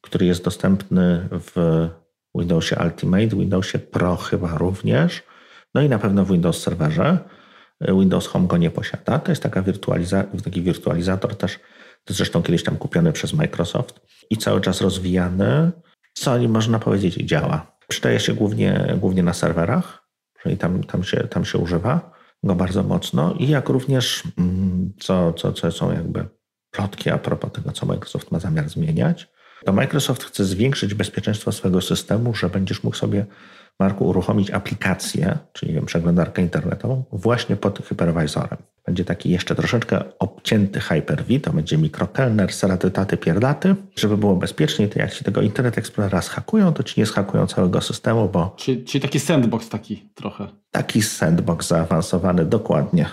[0.00, 1.88] który jest dostępny w
[2.34, 5.22] Windowsie Ultimate, Windowsie Pro chyba również,
[5.74, 7.18] no i na pewno w Windows Serverze.
[7.80, 9.18] Windows Home go nie posiada.
[9.18, 11.58] To jest taka wirtualiza- taki wirtualizator też,
[12.08, 15.72] zresztą kiedyś tam kupiony przez Microsoft i cały czas rozwijany,
[16.14, 17.76] co można powiedzieć działa.
[17.88, 20.08] Przydaje się głównie, głównie na serwerach,
[20.42, 22.15] czyli tam, tam, się, tam się używa
[22.46, 26.28] go bardzo mocno i jak również, mm, co, co, co są jakby
[26.70, 29.28] plotki a propos tego, co Microsoft ma zamiar zmieniać,
[29.66, 33.26] to Microsoft chce zwiększyć bezpieczeństwo swojego systemu, że będziesz mógł sobie,
[33.80, 38.58] Marku, uruchomić aplikację, czyli wiem, przeglądarkę internetową, właśnie pod hypervisorem.
[38.86, 43.74] Będzie taki jeszcze troszeczkę obcięty Hyper-V, to będzie mikrokelner, seraty, taty, pierdaty.
[43.96, 47.80] Żeby było bezpieczniej, to jak ci tego Internet Explorera zhakują, to ci nie zhakują całego
[47.80, 48.54] systemu, bo...
[48.56, 50.48] Czyli, czyli taki sandbox taki trochę.
[50.70, 53.06] Taki sandbox zaawansowany, dokładnie.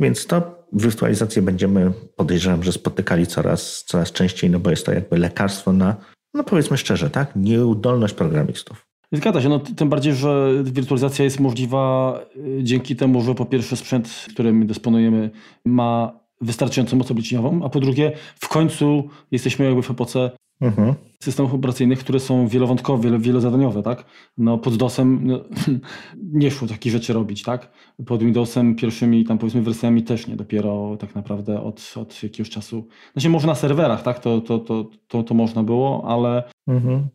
[0.00, 5.18] Więc to wirtualizację będziemy, podejrzewam, że spotykali coraz, coraz częściej, no bo jest to jakby
[5.18, 5.96] lekarstwo na,
[6.34, 8.86] no powiedzmy szczerze, tak, nieudolność programistów.
[9.12, 13.76] Zgadza się, no, tym bardziej, że wirtualizacja jest możliwa y, dzięki temu, że po pierwsze
[13.76, 15.30] sprzęt, którym dysponujemy
[15.64, 20.30] ma wystarczającą moc obliczeniową, a po drugie w końcu jesteśmy jakby w epoce
[20.60, 20.94] mhm.
[21.22, 24.04] systemów operacyjnych, które są wielowątkowe, wielozadaniowe, tak?
[24.38, 25.40] No pod DOSem no,
[26.40, 27.70] nie szło takich rzeczy robić, tak?
[28.06, 32.88] Pod Windowsem pierwszymi tam powiedzmy wersjami też nie, dopiero tak naprawdę od, od jakiegoś czasu.
[33.12, 34.18] Znaczy może na serwerach, tak?
[34.18, 37.08] To, to, to, to, to można było, ale mhm.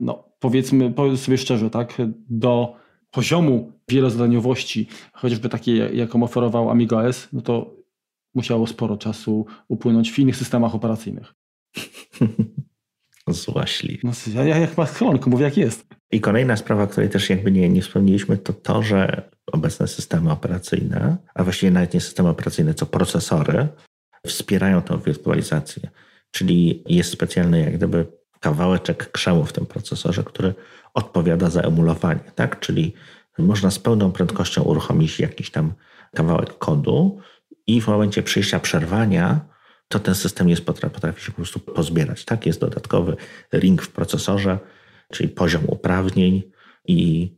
[0.00, 2.02] no powiedzmy, powiedz sobie szczerze, tak?
[2.30, 2.76] Do
[3.10, 7.74] poziomu wielozadaniowości, chociażby takiej, jaką oferował Amiga OS, no to
[8.34, 11.34] musiało sporo czasu upłynąć w innych systemach operacyjnych.
[13.28, 14.00] Złaśli.
[14.02, 15.86] No, ja, ja jak machlonku, mówię jak jest.
[16.12, 21.16] I kolejna sprawa, której też jakby nie, nie wspomnieliśmy, to to, że obecne systemy operacyjne,
[21.34, 23.68] a właściwie nawet nie systemy operacyjne, co procesory,
[24.26, 25.90] wspierają tą wirtualizację.
[26.30, 28.06] Czyli jest specjalny jak gdyby
[28.40, 30.54] kawałeczek krzemu w tym procesorze, który
[30.94, 32.60] odpowiada za emulowanie, tak?
[32.60, 32.94] Czyli
[33.38, 35.72] można z pełną prędkością uruchomić jakiś tam
[36.14, 37.20] kawałek kodu
[37.66, 39.53] i w momencie przyjścia przerwania
[39.88, 42.24] to ten system jest, potrafi się po prostu pozbierać.
[42.24, 43.16] Tak, jest dodatkowy
[43.52, 44.58] ring w procesorze,
[45.12, 46.42] czyli poziom uprawnień
[46.88, 47.30] i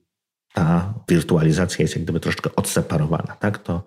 [0.54, 3.36] ta wirtualizacja jest jak gdyby troszeczkę odseparowana.
[3.40, 3.84] Tak, to,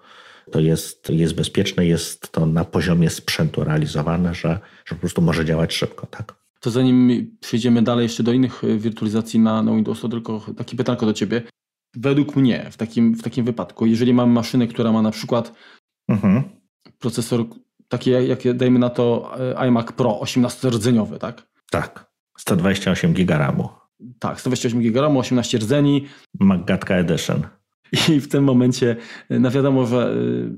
[0.52, 5.46] to jest, jest bezpieczne, jest to na poziomie sprzętu realizowane, że, że po prostu może
[5.46, 6.08] działać szybko.
[6.08, 6.36] Tak.
[6.60, 10.78] To zanim przejdziemy dalej jeszcze do innych e, wirtualizacji na, na Windows, to tylko takie
[10.78, 11.42] pytanko do Ciebie.
[11.96, 15.54] Według mnie w takim, w takim wypadku, jeżeli mam maszynę, która ma na przykład
[16.10, 16.44] mhm.
[17.00, 17.46] procesor
[17.90, 21.48] takie jak dajmy na to e, iMac Pro 18-rdzeniowy, tak?
[21.72, 22.10] Tak.
[22.38, 23.70] 128 GB RAMu.
[24.20, 26.06] Tak, 128 GB RAMu, 18 rdzeni.
[26.40, 27.42] Magatka Edition.
[28.10, 28.96] I w tym momencie,
[29.30, 30.16] e, no wiadomo, że e,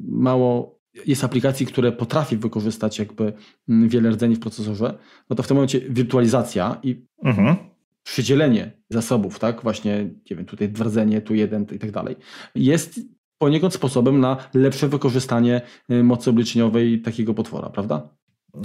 [0.07, 3.33] mało jest aplikacji, które potrafi wykorzystać jakby
[3.67, 4.97] wiele rdzeni w procesorze,
[5.29, 7.55] no to w tym momencie wirtualizacja i mhm.
[8.03, 12.15] przydzielenie zasobów, tak, właśnie, nie wiem, tutaj dwa rdzenie, tu jeden i tak dalej,
[12.55, 12.99] jest
[13.41, 15.61] poniekąd sposobem na lepsze wykorzystanie
[15.91, 18.09] y, mocy obliczeniowej takiego potwora, prawda?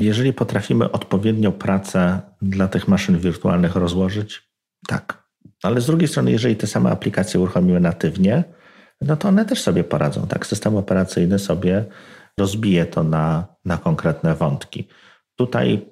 [0.01, 4.51] Jeżeli potrafimy odpowiednio pracę dla tych maszyn wirtualnych rozłożyć,
[4.87, 5.29] tak.
[5.63, 8.45] Ale z drugiej strony, jeżeli te same aplikacje uruchomimy natywnie,
[9.01, 10.27] no to one też sobie poradzą.
[10.27, 11.85] Tak, system operacyjny sobie
[12.39, 14.89] rozbije to na, na konkretne wątki.
[15.37, 15.87] Tutaj,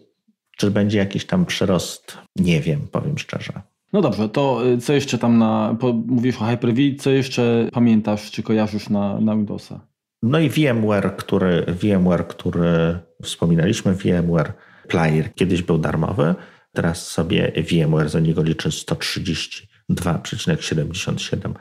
[0.57, 3.63] czy będzie jakiś tam przyrost, nie wiem, powiem szczerze.
[3.95, 5.77] No dobrze, to y, co jeszcze tam na.
[6.07, 9.87] Mówisz o Hyper-V, co jeszcze pamiętasz czy kojarzysz na, na Windowsa?
[10.23, 14.53] No i VMware, który, VMware, który wspominaliśmy, VMware
[14.89, 16.35] Player kiedyś był darmowy,
[16.73, 21.55] teraz sobie VMware za niego liczy 132,77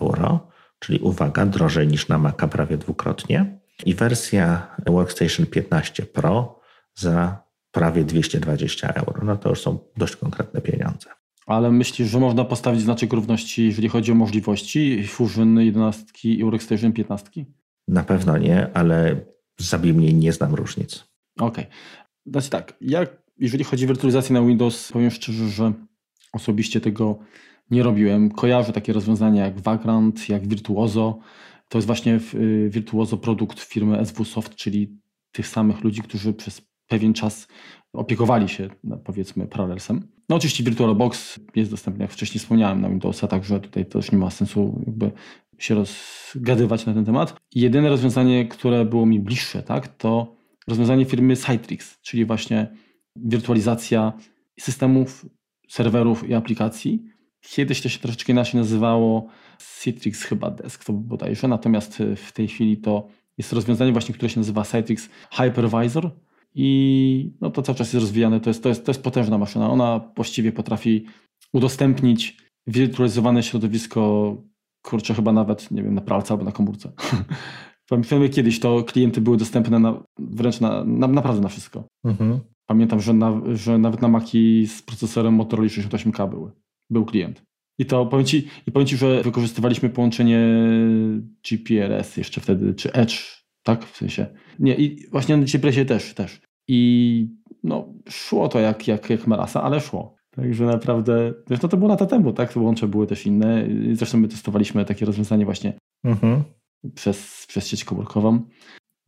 [0.00, 3.60] euro, czyli uwaga, drożej niż na Maca prawie dwukrotnie.
[3.86, 6.60] I wersja Workstation 15 Pro
[6.94, 9.24] za prawie 220 euro.
[9.24, 11.17] No to już są dość konkretne pieniądze.
[11.48, 16.92] Ale myślisz, że można postawić znaczek równości, jeżeli chodzi o możliwości Fusion 11 i Workstation
[16.92, 17.44] 15?
[17.88, 19.20] Na pewno nie, ale
[19.58, 21.04] zabij mnie nie znam różnic.
[21.38, 21.64] Okej.
[21.64, 21.76] Okay.
[22.26, 25.72] Znaczy tak, jak, jeżeli chodzi o wirtualizację na Windows, powiem szczerze, że
[26.32, 27.18] osobiście tego
[27.70, 28.30] nie robiłem.
[28.30, 31.18] Kojarzę takie rozwiązania jak Vagrant, jak Virtuoso.
[31.68, 34.98] To jest właśnie y, Virtuoso produkt firmy SW Soft, czyli
[35.32, 37.48] tych samych ludzi, którzy przez pewien czas
[37.92, 40.08] opiekowali się, no, powiedzmy, Parallelsem.
[40.28, 44.30] No oczywiście VirtualBox jest dostępny, jak wcześniej wspomniałem, na Windowsa, także tutaj też nie ma
[44.30, 45.12] sensu jakby
[45.58, 47.36] się rozgadywać na ten temat.
[47.54, 50.36] Jedyne rozwiązanie, które było mi bliższe, tak, to
[50.68, 52.76] rozwiązanie firmy Citrix, czyli właśnie
[53.16, 54.12] wirtualizacja
[54.60, 55.26] systemów,
[55.68, 57.04] serwerów i aplikacji.
[57.40, 59.28] Kiedyś to się troszeczkę inaczej nazywało
[59.82, 63.08] Citrix chyba Desktop bodajże, natomiast w tej chwili to
[63.38, 66.10] Jest rozwiązanie właśnie, które się nazywa Citrix Hypervisor
[66.60, 68.40] i no to cały czas jest rozwijane.
[68.40, 69.70] To jest, to, jest, to jest potężna maszyna.
[69.70, 71.04] Ona właściwie potrafi
[71.52, 72.36] udostępnić
[72.66, 74.36] wirtualizowane środowisko,
[74.82, 76.92] kurczę, chyba nawet, nie wiem, na pralce albo na komórce.
[77.90, 81.84] Pamiętam kiedyś to klienty były dostępne na, wręcz na, na, naprawdę na wszystko.
[82.04, 82.40] Mhm.
[82.66, 86.50] Pamiętam, że, na, że nawet na Maki z procesorem Motorola 68K były.
[86.90, 87.42] Był klient.
[87.78, 90.40] I to powiem ci, i powiem ci, że wykorzystywaliśmy połączenie
[91.50, 93.84] GPRS jeszcze wtedy, czy Edge, tak?
[93.84, 94.26] W sensie.
[94.58, 96.40] Nie, i właśnie na GPRSie też, też.
[96.68, 97.28] I
[97.62, 100.18] no, szło to jak, jak, jak melasa, ale szło.
[100.30, 102.56] Także naprawdę, zresztą to było lata temu, tak?
[102.56, 103.68] Łącze były też inne.
[103.92, 105.72] Zresztą my testowaliśmy takie rozwiązanie właśnie
[106.04, 106.42] mhm.
[106.94, 108.40] przez, przez sieć komórkową.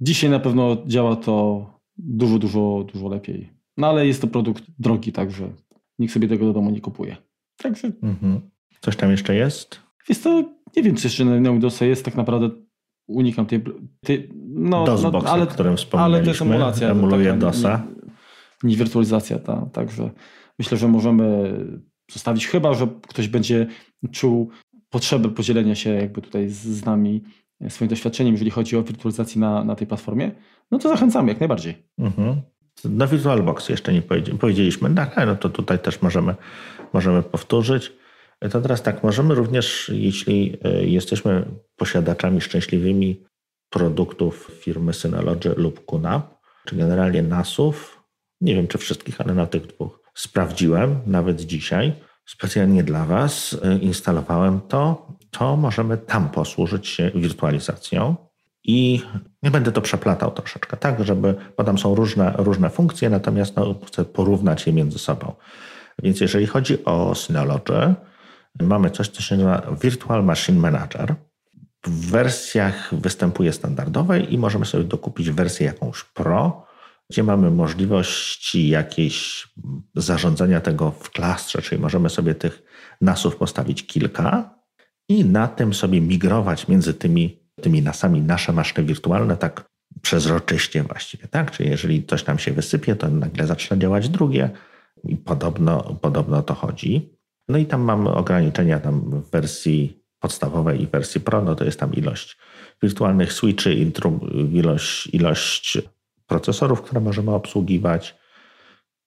[0.01, 3.51] Dzisiaj na pewno działa to dużo, dużo, dużo lepiej.
[3.77, 5.53] No ale jest to produkt drogi, także
[5.99, 7.17] nikt sobie tego do domu nie kupuje.
[7.57, 7.93] Także.
[8.03, 8.41] Mhm.
[8.81, 9.81] Coś tam jeszcze jest?
[10.09, 10.45] Jest to,
[10.77, 12.51] nie wiem, czy jeszcze na Windowsa jest tak naprawdę
[13.11, 13.63] unikam tej.
[14.01, 17.87] tej no, DOSBox, no, ale, o którym wspomnieliśmy, ale to emulacja, emuluje taka, DOSa.
[18.63, 20.11] Nie, nie wirtualizacja, ta, także
[20.59, 21.55] myślę, że możemy
[22.13, 23.67] zostawić, chyba że ktoś będzie
[24.11, 24.51] czuł
[24.91, 27.23] potrzebę podzielenia się jakby tutaj z, z nami
[27.69, 30.31] swoim doświadczeniem, jeżeli chodzi o wirtualizację na, na tej platformie,
[30.71, 31.75] no to zachęcamy jak najbardziej.
[31.99, 32.41] Mhm.
[32.85, 34.03] Na VirtualBox jeszcze nie
[34.39, 36.35] powiedzieliśmy, no, no to tutaj też możemy,
[36.93, 37.93] możemy powtórzyć.
[38.51, 41.45] To teraz tak, możemy również, jeśli e, jesteśmy
[41.77, 43.25] posiadaczami szczęśliwymi
[43.71, 46.35] produktów firmy Synology lub QNAP,
[46.65, 48.03] czy generalnie NASów,
[48.41, 51.93] nie wiem czy wszystkich, ale na tych dwóch sprawdziłem, nawet dzisiaj,
[52.27, 58.17] specjalnie dla Was e, instalowałem to, to możemy tam posłużyć się wirtualizacją.
[58.65, 59.03] I
[59.43, 63.75] nie będę to przeplatał troszeczkę, tak, żeby, bo tam są różne, różne funkcje, natomiast no,
[63.87, 65.33] chcę porównać je między sobą.
[66.03, 67.95] Więc jeżeli chodzi o Synology,
[68.61, 71.15] mamy coś, co się nazywa Virtual Machine Manager.
[71.87, 76.67] W wersjach występuje standardowej i możemy sobie dokupić wersję jakąś Pro,
[77.11, 79.49] gdzie mamy możliwości jakiejś
[79.95, 82.63] zarządzania tego w klastrze, czyli możemy sobie tych
[83.01, 84.55] nasów postawić kilka
[85.09, 89.71] i na tym sobie migrować między tymi, tymi nasami nasze maszyny wirtualne tak
[90.03, 91.51] przezroczyście właściwie, tak?
[91.51, 94.51] Czyli jeżeli coś nam się wysypie, to nagle zaczyna działać drugie
[95.05, 97.20] i podobno, podobno to chodzi.
[97.51, 101.81] No i tam mamy ograniczenia tam w wersji podstawowej i wersji Pro, no to jest
[101.81, 102.37] tam ilość
[102.83, 103.75] wirtualnych switchy,
[104.53, 105.79] ilość, ilość
[106.27, 108.15] procesorów, które możemy obsługiwać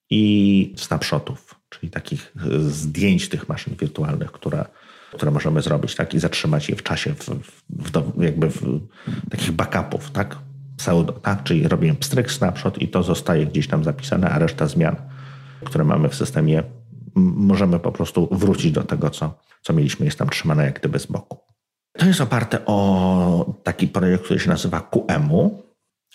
[0.10, 4.66] i snapshotów, czyli takich zdjęć tych maszyn wirtualnych, które,
[5.14, 7.30] które możemy zrobić tak, i zatrzymać je w czasie, w,
[7.70, 8.80] w, jakby w
[9.32, 10.38] takich backupów, tak?
[10.78, 11.44] Pseudo, tak?
[11.44, 14.96] Czyli robimy pstryk, snapshot i to zostaje gdzieś tam zapisane, a reszta zmian,
[15.64, 16.64] które mamy w systemie,
[17.16, 21.06] możemy po prostu wrócić do tego, co, co mieliśmy, jest tam trzymane jak gdyby z
[21.06, 21.38] boku.
[21.98, 25.64] To jest oparte o taki projekt, który się nazywa QEMU,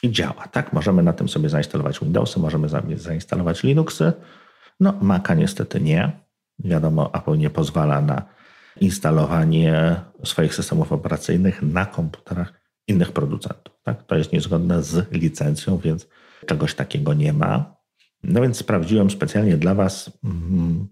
[0.03, 0.73] i działa, tak?
[0.73, 4.13] Możemy na tym sobie zainstalować Windowsy, możemy zainstalować Linuxy.
[4.81, 6.13] No, Maca niestety nie.
[6.59, 8.23] Wiadomo, Apple nie pozwala na
[8.81, 9.95] instalowanie
[10.25, 12.53] swoich systemów operacyjnych na komputerach
[12.89, 13.75] innych producentów.
[13.83, 14.03] Tak?
[14.03, 16.09] To jest niezgodne z licencją, więc
[16.47, 17.78] czegoś takiego nie ma.
[18.23, 20.89] No więc sprawdziłem specjalnie dla Was, mm,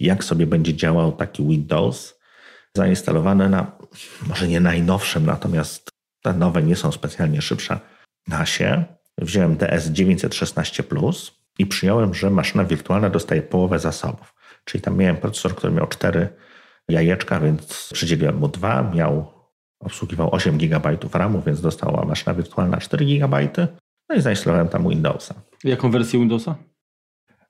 [0.00, 2.20] jak sobie będzie działał taki Windows
[2.76, 3.78] zainstalowany na,
[4.28, 5.88] może nie najnowszym, natomiast
[6.22, 7.80] te nowe nie są specjalnie szybsze
[8.28, 8.84] NASie
[9.18, 14.34] wziąłem DS 916 Plus i przyjąłem, że maszyna wirtualna dostaje połowę zasobów.
[14.64, 16.28] Czyli tam miałem procesor, który miał 4
[16.88, 19.32] jajeczka, więc przydzieliłem mu 2, miał,
[19.80, 23.48] obsługiwał 8 GB RAMu, więc dostała maszyna wirtualna 4 GB.
[24.08, 25.34] No i zainstalowałem tam Windowsa.
[25.64, 26.56] Jaką wersję Windowsa?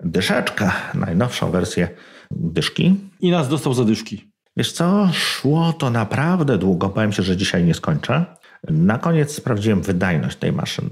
[0.01, 1.89] Dyszeczka, najnowszą wersję
[2.31, 2.95] dyszki.
[3.21, 4.31] I nas dostał za dyszki.
[4.57, 6.89] Wiesz co, szło to naprawdę długo.
[6.89, 8.25] Bałem się, że dzisiaj nie skończę.
[8.69, 10.91] Na koniec sprawdziłem wydajność tej maszyny.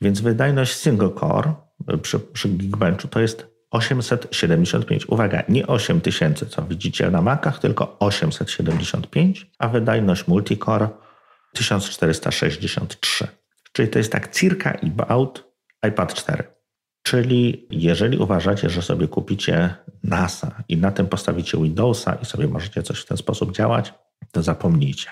[0.00, 1.54] Więc wydajność single core
[2.02, 5.08] przy, przy Geekbenchu to jest 875.
[5.08, 10.88] Uwaga, nie 8000, co widzicie na Macach, tylko 875, a wydajność multicore
[11.52, 13.26] 1463.
[13.72, 15.45] Czyli to jest tak circa about
[15.88, 16.44] iPad 4.
[17.02, 19.74] Czyli jeżeli uważacie, że sobie kupicie
[20.04, 23.94] NASA i na tym postawicie Windowsa i sobie możecie coś w ten sposób działać,
[24.32, 25.10] to zapomnijcie.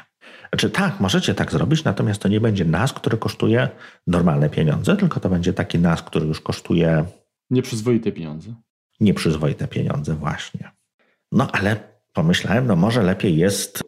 [0.49, 3.69] Znaczy tak, możecie tak zrobić, natomiast to nie będzie NAS, który kosztuje
[4.07, 7.05] normalne pieniądze, tylko to będzie taki NAS, który już kosztuje...
[7.51, 8.55] Nieprzyzwoite pieniądze.
[9.01, 10.71] Nieprzyzwoite pieniądze, właśnie.
[11.33, 11.77] No ale
[12.13, 13.83] pomyślałem, no może lepiej jest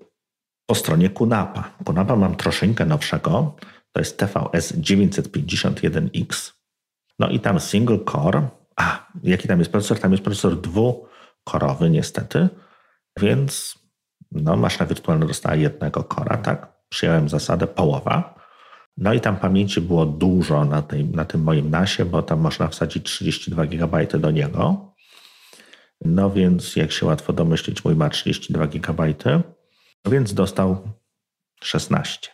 [0.66, 1.76] po stronie Kunapa.
[1.84, 3.56] Kunapa mam troszeczkę nowszego,
[3.92, 6.55] to jest TVS 951X.
[7.18, 8.48] No i tam single core.
[8.76, 9.98] A, jaki tam jest procesor?
[9.98, 12.48] Tam jest procesor dwukorowy niestety,
[13.20, 13.78] więc
[14.32, 16.72] no, maszyna wirtualna dostała jednego kora, tak?
[16.88, 18.34] Przyjąłem zasadę połowa.
[18.96, 22.68] No i tam pamięci było dużo na, tej, na tym moim NASie, bo tam można
[22.68, 24.92] wsadzić 32 GB do niego.
[26.04, 29.14] No więc, jak się łatwo domyślić, mój ma 32 GB,
[30.06, 30.88] więc dostał
[31.62, 32.30] 16.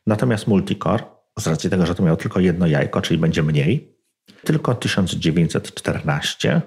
[0.06, 1.04] Natomiast multicore,
[1.38, 3.96] z racji tego, że to miało tylko jedno jajko, czyli będzie mniej,
[4.44, 6.60] tylko 1914,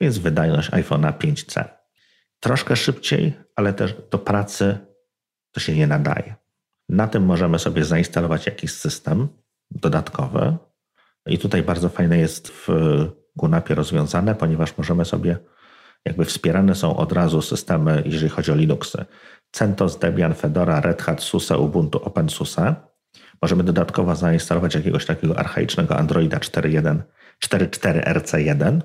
[0.00, 1.64] więc wydajność iPhone'a 5C.
[2.40, 4.87] Troszkę szybciej, ale też do pracy
[5.58, 6.34] to się nie nadaje.
[6.88, 9.28] Na tym możemy sobie zainstalować jakiś system
[9.70, 10.56] dodatkowy.
[11.26, 12.68] I tutaj bardzo fajne jest w
[13.38, 15.38] QNAPie rozwiązane, ponieważ możemy sobie,
[16.04, 19.04] jakby wspierane są od razu systemy, jeżeli chodzi o Linuxy.
[19.50, 22.74] CentOS, Debian, Fedora, Red Hat, SUSE, Ubuntu, OpenSUSE.
[23.42, 27.02] Możemy dodatkowo zainstalować jakiegoś takiego archaicznego Androida 4.1,
[27.44, 28.80] 4.4 RC1.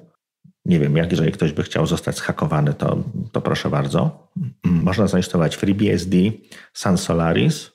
[0.65, 4.27] Nie wiem, jak jeżeli ktoś by chciał zostać zhakowany, to, to proszę bardzo.
[4.63, 6.17] Można zainstalować FreeBSD,
[6.73, 7.71] Sun Solaris,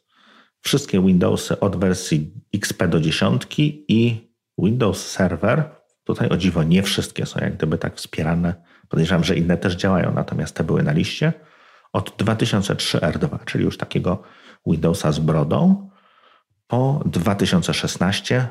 [0.60, 3.46] wszystkie Windowsy od wersji XP do 10
[3.88, 4.28] i
[4.58, 5.70] Windows Server.
[6.04, 8.54] Tutaj o dziwo nie wszystkie są jak gdyby tak wspierane.
[8.88, 11.32] Podejrzewam, że inne też działają, natomiast te były na liście.
[11.92, 14.22] Od 2003 R2, czyli już takiego
[14.66, 15.90] Windowsa z brodą,
[16.66, 18.48] po 2016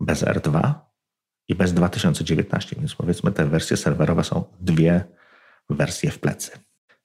[0.00, 0.74] bez R2
[1.48, 5.04] i bez 2019, więc powiedzmy te wersje serwerowe są dwie
[5.70, 6.50] wersje w plecy.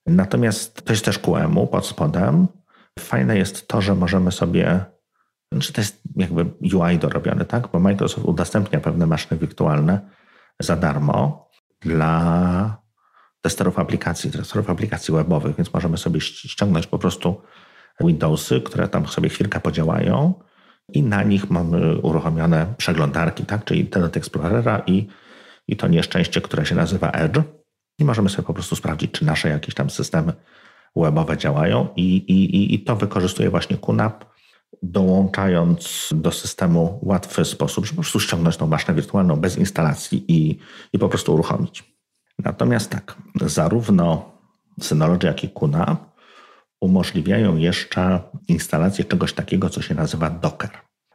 [0.06, 2.48] Natomiast to jest też QEMU pod spodem.
[3.00, 4.86] Fajne jest to, że możemy sobie,
[5.52, 7.68] znaczy to jest jakby UI dorobiony, tak?
[7.68, 10.00] Bo Microsoft udostępnia pewne maszyny wirtualne
[10.60, 11.50] za darmo
[11.82, 12.82] dla
[13.42, 17.42] testerów aplikacji, testerów aplikacji webowych, więc możemy sobie ściągnąć po prostu
[18.00, 20.34] Windowsy, które tam sobie chwilkę podziałają
[20.94, 23.66] i na nich mamy uruchomione przeglądarki, tak?
[23.66, 25.08] czyli Internet Explorera i,
[25.68, 27.42] i to nieszczęście, które się nazywa Edge.
[28.00, 30.34] I możemy sobie po prostu sprawdzić, czy nasze jakieś tam systemy
[30.96, 34.26] webowe działają i, i, i to wykorzystuje właśnie QNAP,
[34.84, 40.60] dołączając do systemu łatwy sposób, żeby po prostu ściągnąć tą maszynę wirtualną bez instalacji i,
[40.94, 41.94] i po prostu uruchomić.
[42.40, 44.32] Natomiast tak, zarówno
[44.82, 46.19] Synology, jak i QNAP
[46.82, 50.70] umożliwiają jeszcze instalację czegoś takiego, co się nazywa Docker.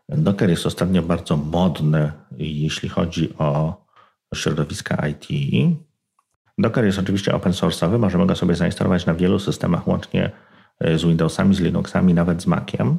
[0.08, 3.84] Docker jest ostatnio bardzo modny, jeśli chodzi o
[4.34, 5.26] środowiska IT.
[6.58, 10.30] Docker jest oczywiście open source'owy, możemy go sobie zainstalować na wielu systemach, łącznie
[10.80, 12.98] z Windowsami, z Linuxami, nawet z Maciem.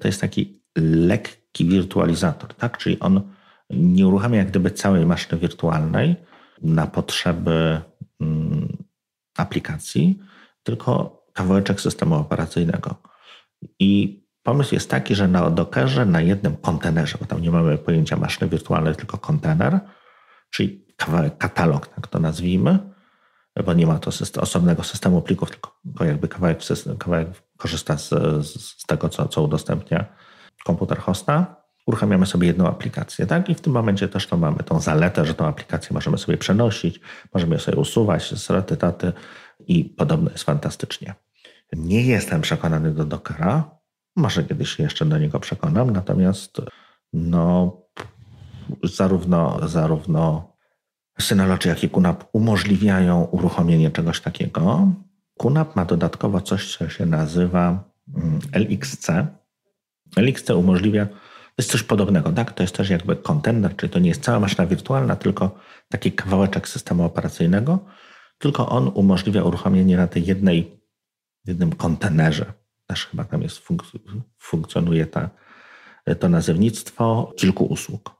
[0.00, 2.78] To jest taki lekki wirtualizator, tak?
[2.78, 3.20] czyli on
[3.70, 6.16] nie uruchamia jak gdyby całej maszyny wirtualnej
[6.62, 7.80] na potrzeby
[8.20, 8.76] mm,
[9.36, 10.18] aplikacji,
[10.62, 12.94] tylko kawałeczek systemu operacyjnego.
[13.78, 18.16] I pomysł jest taki, że na Dockerze, na jednym kontenerze, bo tam nie mamy pojęcia
[18.16, 19.80] maszyny wirtualnej, tylko kontener,
[20.50, 22.78] czyli kawałek katalog, tak to nazwijmy,
[23.66, 26.58] bo nie ma to system, osobnego systemu plików, tylko jakby kawałek,
[26.98, 28.08] kawałek korzysta z,
[28.46, 30.04] z tego, co, co udostępnia
[30.64, 31.56] komputer hosta.
[31.86, 33.48] Uruchamiamy sobie jedną aplikację, tak?
[33.48, 37.00] I w tym momencie też to mamy tą zaletę, że tą aplikację możemy sobie przenosić,
[37.34, 39.12] możemy ją sobie usuwać z taty
[39.66, 41.14] i podobno jest fantastycznie.
[41.72, 43.78] Nie jestem przekonany do Dockera.
[44.16, 46.60] Może kiedyś jeszcze do niego przekonam, natomiast
[47.12, 47.76] no,
[48.82, 50.52] zarówno, zarówno
[51.20, 54.92] Synology, jak i QNAP umożliwiają uruchomienie czegoś takiego.
[55.38, 57.84] QNAP ma dodatkowo coś, co się nazywa
[58.16, 59.06] mm, LXC.
[60.16, 62.52] LXC umożliwia, to jest coś podobnego, tak?
[62.52, 65.58] To jest też jakby kontener, czyli to nie jest cała maszyna wirtualna, tylko
[65.88, 67.78] taki kawałeczek systemu operacyjnego,
[68.38, 70.77] tylko on umożliwia uruchomienie na tej jednej
[71.48, 72.52] jednym kontenerze.
[72.86, 75.30] Też chyba tam jest, funk- funkcjonuje ta,
[76.18, 78.14] to nazewnictwo kilku usług.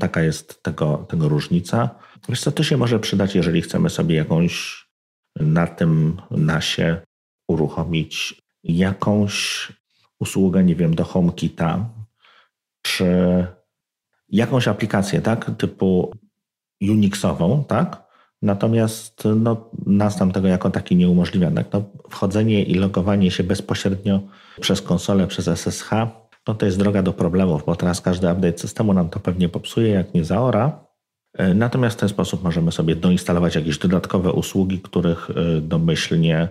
[0.00, 1.90] Taka jest tego, tego różnica.
[2.28, 4.84] Wiesz co, to się może przydać, jeżeli chcemy sobie jakąś
[5.36, 7.00] na tym nasie
[7.48, 9.68] uruchomić jakąś
[10.18, 11.90] usługę, nie wiem, do HomeKita,
[12.82, 13.06] czy
[14.28, 16.12] jakąś aplikację, tak, typu
[16.80, 18.01] Unixową, tak,
[18.42, 21.50] Natomiast no, nas tam tego jako taki nie umożliwia.
[21.50, 21.66] Tak?
[21.72, 24.20] No, wchodzenie i logowanie się bezpośrednio
[24.60, 25.90] przez konsolę, przez SSH,
[26.48, 29.88] no to jest droga do problemów, bo teraz każdy update systemu nam to pewnie popsuje,
[29.88, 30.86] jak nie zaora.
[31.38, 36.48] E, natomiast w ten sposób możemy sobie doinstalować jakieś dodatkowe usługi, których e, domyślnie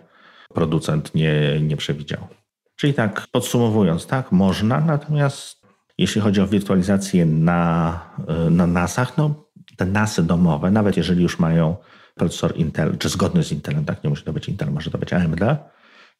[0.53, 2.27] producent nie, nie przewidział.
[2.75, 5.61] Czyli tak podsumowując, tak, można, natomiast
[5.97, 9.40] jeśli chodzi o wirtualizację na, e, na NASach, no
[9.81, 11.75] te NASy domowe, nawet jeżeli już mają
[12.15, 15.13] procesor Intel, czy zgodny z Intelem, tak, nie musi to być Intel, może to być
[15.13, 15.41] AMD,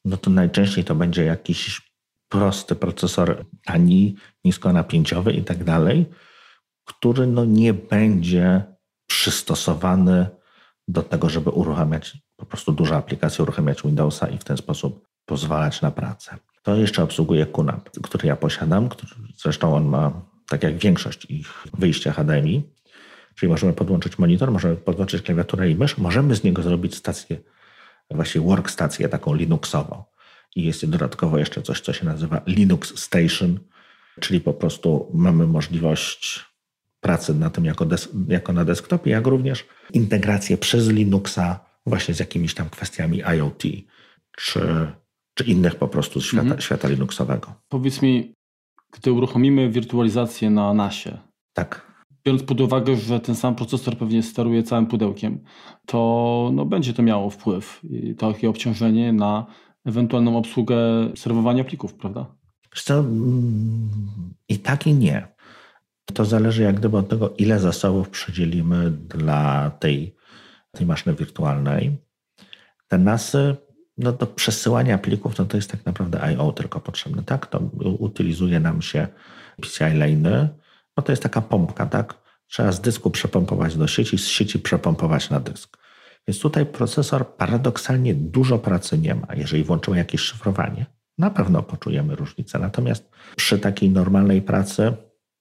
[0.06, 1.82] no to najczęściej to będzie jakiś
[2.30, 6.06] prosty procesor tani, niskonapięciowy i tak dalej,
[6.86, 8.64] który no nie będzie
[9.08, 10.28] przystosowany
[10.88, 15.82] do tego, żeby uruchamiać po prostu duże aplikacje, uruchamiać Windowsa i w ten sposób pozwalać
[15.82, 16.38] na pracę.
[16.64, 20.12] To jeszcze obsługuje QNAP, który ja posiadam, który, zresztą on ma,
[20.48, 22.64] tak jak większość ich wyjścia HDMI,
[23.42, 27.38] czyli możemy podłączyć monitor, możemy podłączyć klawiaturę i mysz, możemy z niego zrobić stację,
[28.12, 30.04] właśnie workstację taką Linuxową.
[30.56, 33.60] I jest dodatkowo jeszcze coś, co się nazywa Linux Station,
[34.20, 36.46] czyli po prostu mamy możliwość
[37.00, 42.20] pracy na tym jako, des, jako na desktopie, jak również integrację przez Linuxa właśnie z
[42.20, 43.64] jakimiś tam kwestiami IoT
[44.38, 44.88] czy,
[45.34, 46.62] czy innych po prostu z świata, mhm.
[46.62, 47.54] świata Linuxowego.
[47.70, 48.34] Powiedz mi,
[48.94, 51.18] gdy uruchomimy wirtualizację na NASie,
[51.54, 51.91] tak.
[52.26, 55.40] Biorąc pod uwagę, że ten sam procesor pewnie steruje całym pudełkiem,
[55.86, 59.46] to no, będzie to miało wpływ i takie obciążenie na
[59.86, 60.78] ewentualną obsługę
[61.16, 62.36] serwowania plików, prawda?
[62.76, 63.90] Co, mm,
[64.50, 65.28] I tak i nie.
[66.14, 70.16] To zależy jak gdyby od tego, ile zasobów przydzielimy dla tej,
[70.72, 71.98] tej maszyny wirtualnej.
[72.88, 73.56] Te NASy
[73.98, 76.52] no do przesyłania plików no to jest tak naprawdę I.O.
[76.52, 77.24] tylko potrzebne.
[77.24, 77.48] Tak?
[77.48, 77.60] To
[78.00, 79.08] utylizuje nam się
[79.62, 80.48] PCI lane'y.
[80.98, 82.22] No to jest taka pompka, tak?
[82.48, 85.78] Trzeba z dysku przepompować do sieci, z sieci przepompować na dysk.
[86.28, 89.28] Więc tutaj procesor paradoksalnie dużo pracy nie ma.
[89.36, 90.86] Jeżeli włączymy jakieś szyfrowanie,
[91.18, 92.60] na pewno poczujemy różnicę.
[92.60, 94.94] Natomiast przy takiej normalnej pracy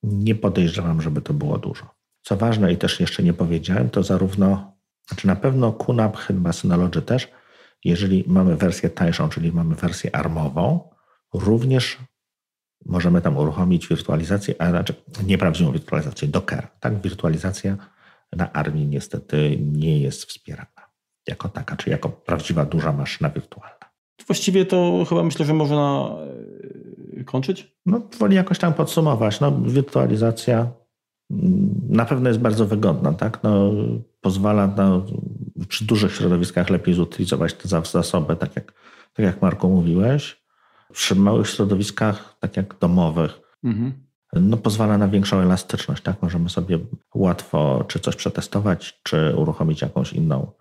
[0.02, 1.94] nie podejrzewam, żeby to było dużo.
[2.22, 4.76] Co ważne i też jeszcze nie powiedziałem, to zarówno,
[5.08, 7.28] znaczy na pewno QNAP, chyba Synology też,
[7.84, 10.90] jeżeli mamy wersję tańszą, czyli mamy wersję armową,
[11.34, 11.98] również
[12.86, 16.68] możemy tam uruchomić wirtualizację, a raczej nieprawdziwą wirtualizację, Docker.
[16.80, 17.76] Tak, wirtualizacja
[18.32, 20.90] na armii niestety nie jest wspierana
[21.28, 23.90] jako taka, czy jako prawdziwa duża maszyna wirtualna.
[24.26, 26.10] Właściwie to chyba myślę, że można
[27.20, 27.76] e, kończyć.
[27.86, 29.40] No, woli jakoś tam podsumować.
[29.40, 30.70] No, wirtualizacja
[31.30, 33.42] mm, na pewno jest bardzo wygodna, tak?
[33.42, 33.72] No,
[34.20, 35.00] pozwala na,
[35.68, 38.72] przy dużych środowiskach lepiej zutylizować te zasoby, tak jak,
[39.12, 40.39] tak jak Marku mówiłeś.
[40.92, 43.92] Przy małych środowiskach, tak jak domowych, mhm.
[44.32, 46.22] no, pozwala na większą elastyczność, tak?
[46.22, 46.78] Możemy sobie
[47.14, 50.52] łatwo czy coś przetestować, czy uruchomić jakąś inną,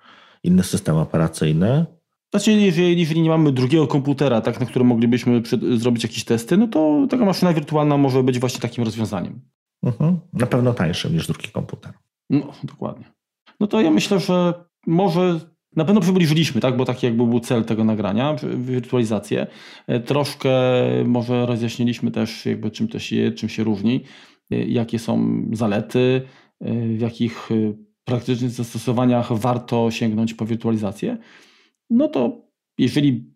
[0.44, 1.86] inny system operacyjny
[2.32, 5.42] znaczy, jeżeli, jeżeli nie mamy drugiego komputera, tak, na którym moglibyśmy
[5.78, 9.42] zrobić jakieś testy, no to taka maszyna wirtualna może być właśnie takim rozwiązaniem.
[9.84, 10.20] Mhm.
[10.34, 11.94] Na pewno tańszym niż drugi komputer.
[12.30, 13.06] No, dokładnie.
[13.60, 14.54] No to ja myślę, że
[14.88, 15.40] może
[15.76, 19.48] na pewno przybliżyliśmy, tak, bo taki jakby był cel tego nagrania, wirtualizację.
[19.88, 20.52] E, troszkę
[21.06, 24.04] może rozjaśniliśmy też jakby czym to się, czym się różni,
[24.52, 26.22] e, jakie są zalety,
[26.60, 27.50] e, w jakich
[28.06, 31.18] praktycznych zastosowaniach warto sięgnąć po wirtualizację
[31.90, 33.34] no to jeżeli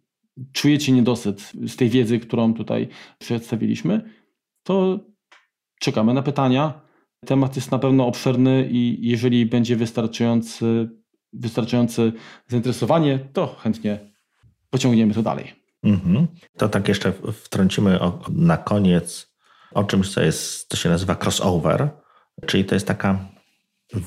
[0.52, 2.88] czujecie niedosyt z tej wiedzy, którą tutaj
[3.20, 4.02] przedstawiliśmy,
[4.64, 5.00] to
[5.80, 6.82] czekamy na pytania.
[7.26, 10.90] Temat jest na pewno obszerny i jeżeli będzie wystarczający,
[11.34, 12.12] wystarczające
[12.48, 14.00] zainteresowanie, to chętnie
[14.70, 15.64] pociągniemy to dalej.
[15.84, 16.28] Mhm.
[16.58, 19.34] To tak jeszcze wtrącimy na koniec
[19.74, 21.90] o czymś, co, jest, co się nazywa crossover,
[22.46, 23.26] czyli to jest taka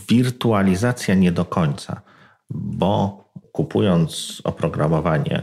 [0.09, 2.01] wirtualizacja nie do końca,
[2.51, 5.43] bo kupując oprogramowanie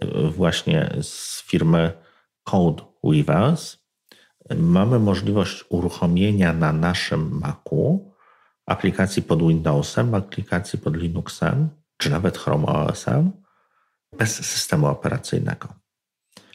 [0.00, 1.92] e, właśnie z firmy
[2.44, 3.76] Code Weavers,
[4.56, 8.09] mamy możliwość uruchomienia na naszym Macu
[8.66, 13.32] aplikacji pod Windowsem, aplikacji pod Linuxem, czy nawet Chrome OS-em
[14.18, 15.68] bez systemu operacyjnego.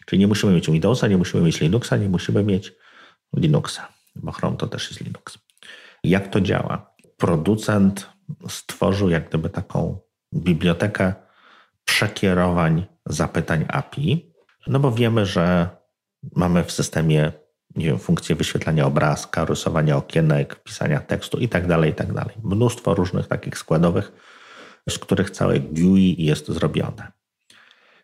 [0.06, 2.74] Czyli nie musimy mieć Windowsa, nie musimy mieć Linuxa, nie musimy mieć
[3.38, 5.38] Linuxa, bo Chrome to też jest Linux.
[6.04, 6.96] Jak to działa?
[7.18, 8.10] Producent
[8.48, 10.00] stworzył jak gdyby taką
[10.34, 11.14] bibliotekę
[11.86, 14.34] przekierowań zapytań API,
[14.68, 15.70] no bo wiemy, że
[16.36, 17.32] mamy w systemie
[17.76, 22.08] nie wiem, funkcję wyświetlania obrazka, rysowania okienek, pisania tekstu i tak dalej, i tak.
[22.44, 24.12] Mnóstwo różnych takich składowych,
[24.90, 27.12] z których całe GUI jest zrobione.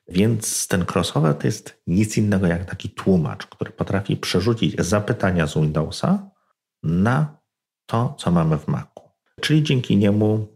[0.07, 5.53] Więc ten crossover to jest nic innego jak taki tłumacz, który potrafi przerzucić zapytania z
[5.53, 6.29] Windowsa
[6.83, 7.37] na
[7.85, 9.01] to, co mamy w Macu.
[9.41, 10.47] Czyli dzięki niemu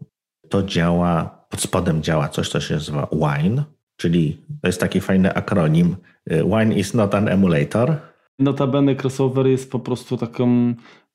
[0.49, 3.63] to działa pod spodem działa coś, co się nazywa Wine,
[3.97, 5.95] czyli to jest taki fajny akronim.
[6.27, 7.97] Wine is not an emulator.
[8.39, 10.73] Notabene crossover jest po prostu taką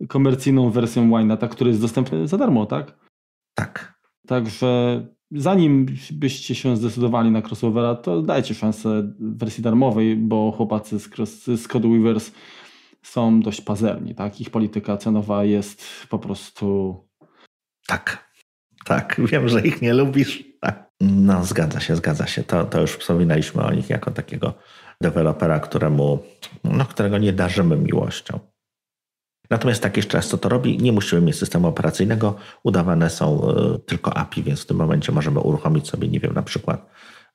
[0.08, 2.98] komercyjną wersją Wine'a, tak, który jest dostępny za darmo, tak?
[3.54, 4.00] Tak.
[4.26, 11.08] Także zanim byście się zdecydowali na crossovera, to dajcie szansę wersji darmowej, bo chłopacy z,
[11.08, 12.32] cross, z Code Weavers
[13.02, 14.40] są dość pazerni, tak?
[14.40, 16.96] Ich polityka cenowa jest po prostu...
[17.86, 18.30] Tak.
[18.84, 20.44] Tak, wiem, że ich nie lubisz.
[20.60, 20.90] Tak.
[21.00, 22.42] No, zgadza się, zgadza się.
[22.42, 24.54] To, to już wspominaliśmy o nich jako takiego
[25.02, 26.18] dewelopera, któremu,
[26.64, 28.38] no, którego nie darzymy miłością.
[29.50, 30.78] Natomiast tak jeszcze raz, co to robi?
[30.78, 32.34] Nie musimy mieć systemu operacyjnego,
[32.64, 36.42] udawane są y, tylko API, więc w tym momencie możemy uruchomić sobie, nie wiem, na
[36.42, 36.90] przykład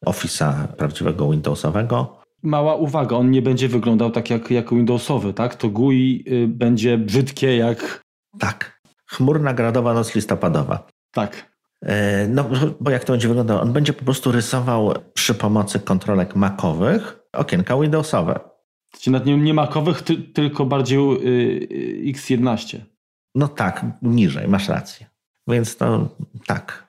[0.05, 2.21] Office'a prawdziwego Windowsowego.
[2.43, 5.55] Mała uwaga, on nie będzie wyglądał tak jak, jak Windowsowy, tak?
[5.55, 8.03] To GUI y, będzie brzydkie jak...
[8.39, 8.81] Tak.
[9.07, 10.87] Chmurna gradowa noc listopadowa.
[11.11, 11.55] Tak.
[11.81, 12.49] E, no,
[12.79, 13.61] bo jak to będzie wyglądało?
[13.61, 18.39] On będzie po prostu rysował przy pomocy kontrolek makowych okienka Windowsowe.
[19.01, 22.79] Czyli nawet nie, nie makowych, ty, tylko bardziej yy, X11.
[23.35, 25.05] No tak, niżej, masz rację.
[25.47, 26.09] Więc to
[26.45, 26.85] tak.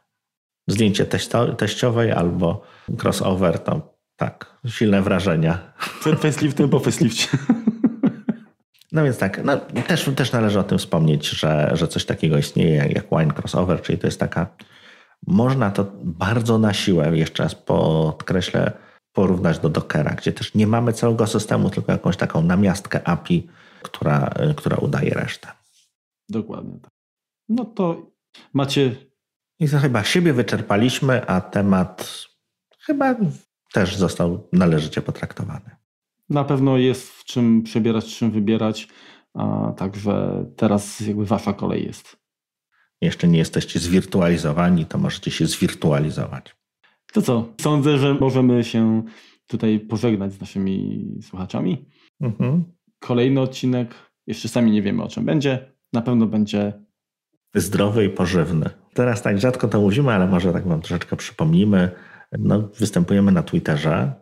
[0.68, 2.62] Zdjęcie testo, teściowej albo
[3.02, 5.72] crossover to tak, silne wrażenia.
[6.00, 7.28] Przed faceliftem po facelifcie.
[8.92, 12.76] No więc tak, no, też, też należy o tym wspomnieć, że, że coś takiego istnieje
[12.76, 14.46] jak wine crossover, czyli to jest taka,
[15.26, 18.72] można to bardzo na siłę, jeszcze raz podkreślę,
[19.16, 23.48] porównać do Dockera, gdzie też nie mamy całego systemu, tylko jakąś taką namiastkę API,
[23.82, 25.48] która, która udaje resztę.
[26.28, 26.90] Dokładnie tak.
[27.48, 28.10] No to
[28.52, 28.96] macie.
[29.58, 32.24] I to chyba siebie wyczerpaliśmy, a temat
[32.80, 33.14] chyba
[33.72, 35.70] też został należycie potraktowany.
[36.28, 38.88] Na pewno jest w czym przebierać, w czym wybierać,
[39.34, 42.16] a także teraz jakby wasza kolej jest.
[43.00, 46.56] Jeszcze nie jesteście zwirtualizowani, to możecie się zwirtualizować.
[47.12, 47.48] To co?
[47.60, 49.02] Sądzę, że możemy się
[49.46, 51.86] tutaj pożegnać z naszymi słuchaczami.
[52.20, 52.64] Mhm.
[52.98, 53.94] Kolejny odcinek,
[54.26, 55.72] jeszcze sami nie wiemy o czym będzie.
[55.92, 56.72] Na pewno będzie
[57.54, 58.70] zdrowy i pożywny.
[58.94, 61.90] Teraz tak rzadko to mówimy, ale może tak wam troszeczkę przypomnimy.
[62.38, 64.12] No, występujemy na Twitterze.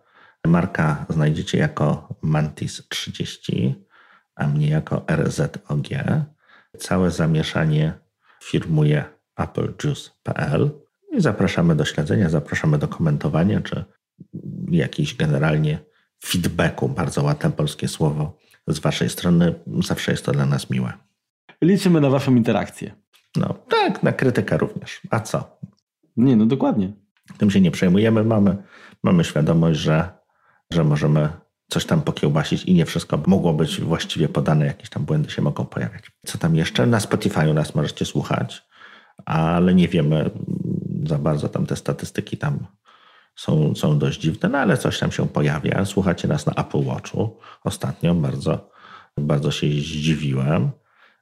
[0.46, 3.72] Marka znajdziecie jako Mantis30,
[4.34, 5.58] a mnie jako RZOG.
[6.78, 7.92] Całe zamieszanie
[8.42, 9.04] firmuje
[9.36, 10.70] applejuice.pl.
[11.16, 13.84] I zapraszamy do śledzenia, zapraszamy do komentowania, czy
[14.70, 15.78] jakiś generalnie
[16.24, 19.54] feedbacku, bardzo ładne polskie słowo, z Waszej strony.
[19.84, 20.92] Zawsze jest to dla nas miłe.
[21.62, 22.94] Liczymy na Waszą interakcję.
[23.36, 25.00] No tak, na krytykę również.
[25.10, 25.58] A co?
[26.16, 26.92] Nie, no dokładnie.
[27.38, 28.24] Tym się nie przejmujemy.
[28.24, 28.56] Mamy,
[29.02, 30.08] mamy świadomość, że,
[30.72, 31.28] że możemy
[31.70, 35.64] coś tam pokiełbasić i nie wszystko mogło być właściwie podane, jakieś tam błędy się mogą
[35.64, 36.10] pojawiać.
[36.26, 36.86] Co tam jeszcze?
[36.86, 38.62] Na Spotify nas możecie słuchać,
[39.24, 40.30] ale nie wiemy,
[41.08, 42.66] za bardzo tam te statystyki tam
[43.36, 45.84] są, są dość dziwne, no ale coś tam się pojawia.
[45.84, 48.70] Słuchacie nas na Apple Watchu ostatnio, bardzo,
[49.18, 50.70] bardzo się zdziwiłem.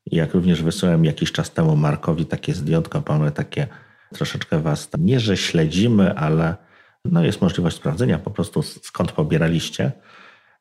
[0.06, 3.66] Jak również wysyłałem jakiś czas temu Markowi takie zdjątko, mamy takie
[4.14, 6.56] troszeczkę was, nie że śledzimy, ale
[7.04, 9.92] no jest możliwość sprawdzenia po prostu skąd pobieraliście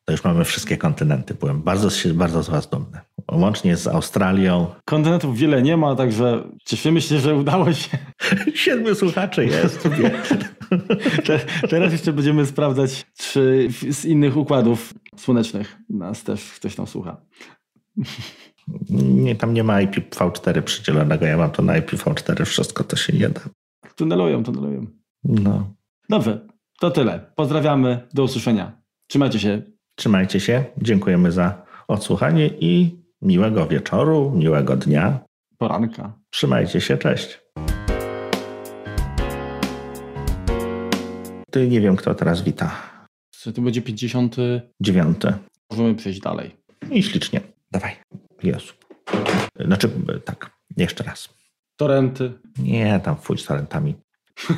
[0.04, 1.34] to już mamy wszystkie kontynenty.
[1.34, 3.00] Byłem bardzo, bardzo z Was dumny.
[3.32, 4.66] Łącznie z Australią.
[4.84, 7.98] Kontynentów wiele nie ma, także cieszymy się, że udało się.
[8.54, 9.88] Siedmiu słuchaczy jest.
[11.26, 11.40] Te,
[11.70, 17.16] teraz jeszcze będziemy sprawdzać, czy z innych układów słonecznych nas też ktoś tam słucha.
[18.90, 21.26] Nie, tam nie ma IPv4 przydzielonego.
[21.26, 23.40] Ja mam to na IPv4, wszystko to się nie da.
[23.96, 24.86] Tunelują, tunelują.
[25.24, 25.74] No.
[26.08, 26.48] Dobrze,
[26.80, 27.32] to tyle.
[27.36, 28.82] Pozdrawiamy, do usłyszenia.
[29.06, 29.62] Trzymajcie się.
[29.94, 35.20] Trzymajcie się, dziękujemy za odsłuchanie i miłego wieczoru, miłego dnia.
[35.58, 36.12] Poranka.
[36.30, 37.40] Trzymajcie się, cześć.
[41.50, 42.72] Ty nie wiem, kto teraz wita.
[43.30, 45.16] Czy to będzie 59.
[45.70, 46.56] Możemy przejść dalej.
[46.90, 47.40] I ślicznie.
[47.70, 47.96] Dawaj.
[48.42, 48.72] Jezu.
[49.66, 49.90] Znaczy,
[50.24, 51.34] tak, jeszcze raz.
[51.76, 52.32] Torenty.
[52.58, 53.94] Nie, tam fuj z torrentami.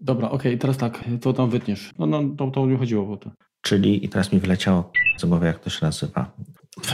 [0.00, 1.90] Dobra, okej, okay, teraz tak, to tam wytniesz.
[1.98, 3.30] No, no to, to nie chodziło o to.
[3.66, 6.36] Czyli, i teraz mi wyleciało z głowy, jak to się nazywa.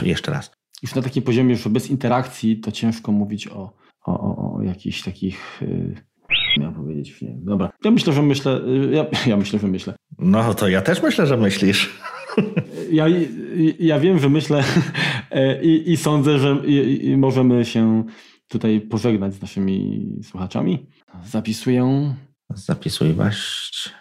[0.03, 0.51] Jeszcze raz.
[0.83, 3.73] Już na takim poziomie, że bez interakcji, to ciężko mówić o,
[4.05, 5.61] o, o, o jakichś takich...
[5.61, 5.95] Yy...
[6.57, 7.35] Miałem powiedzieć, nie.
[7.37, 7.71] Dobra.
[7.83, 8.61] Ja myślę, że myślę.
[8.61, 9.95] Y, ja, ja myślę, że myślę.
[10.19, 11.89] No to ja też myślę, że myślisz.
[12.91, 13.05] Ja,
[13.79, 14.63] ja wiem, że myślę
[15.61, 18.03] i, i sądzę, że i, i możemy się
[18.47, 20.85] tutaj pożegnać z naszymi słuchaczami.
[21.25, 22.15] Zapisuję.
[22.49, 23.93] Zapisuj właśnie.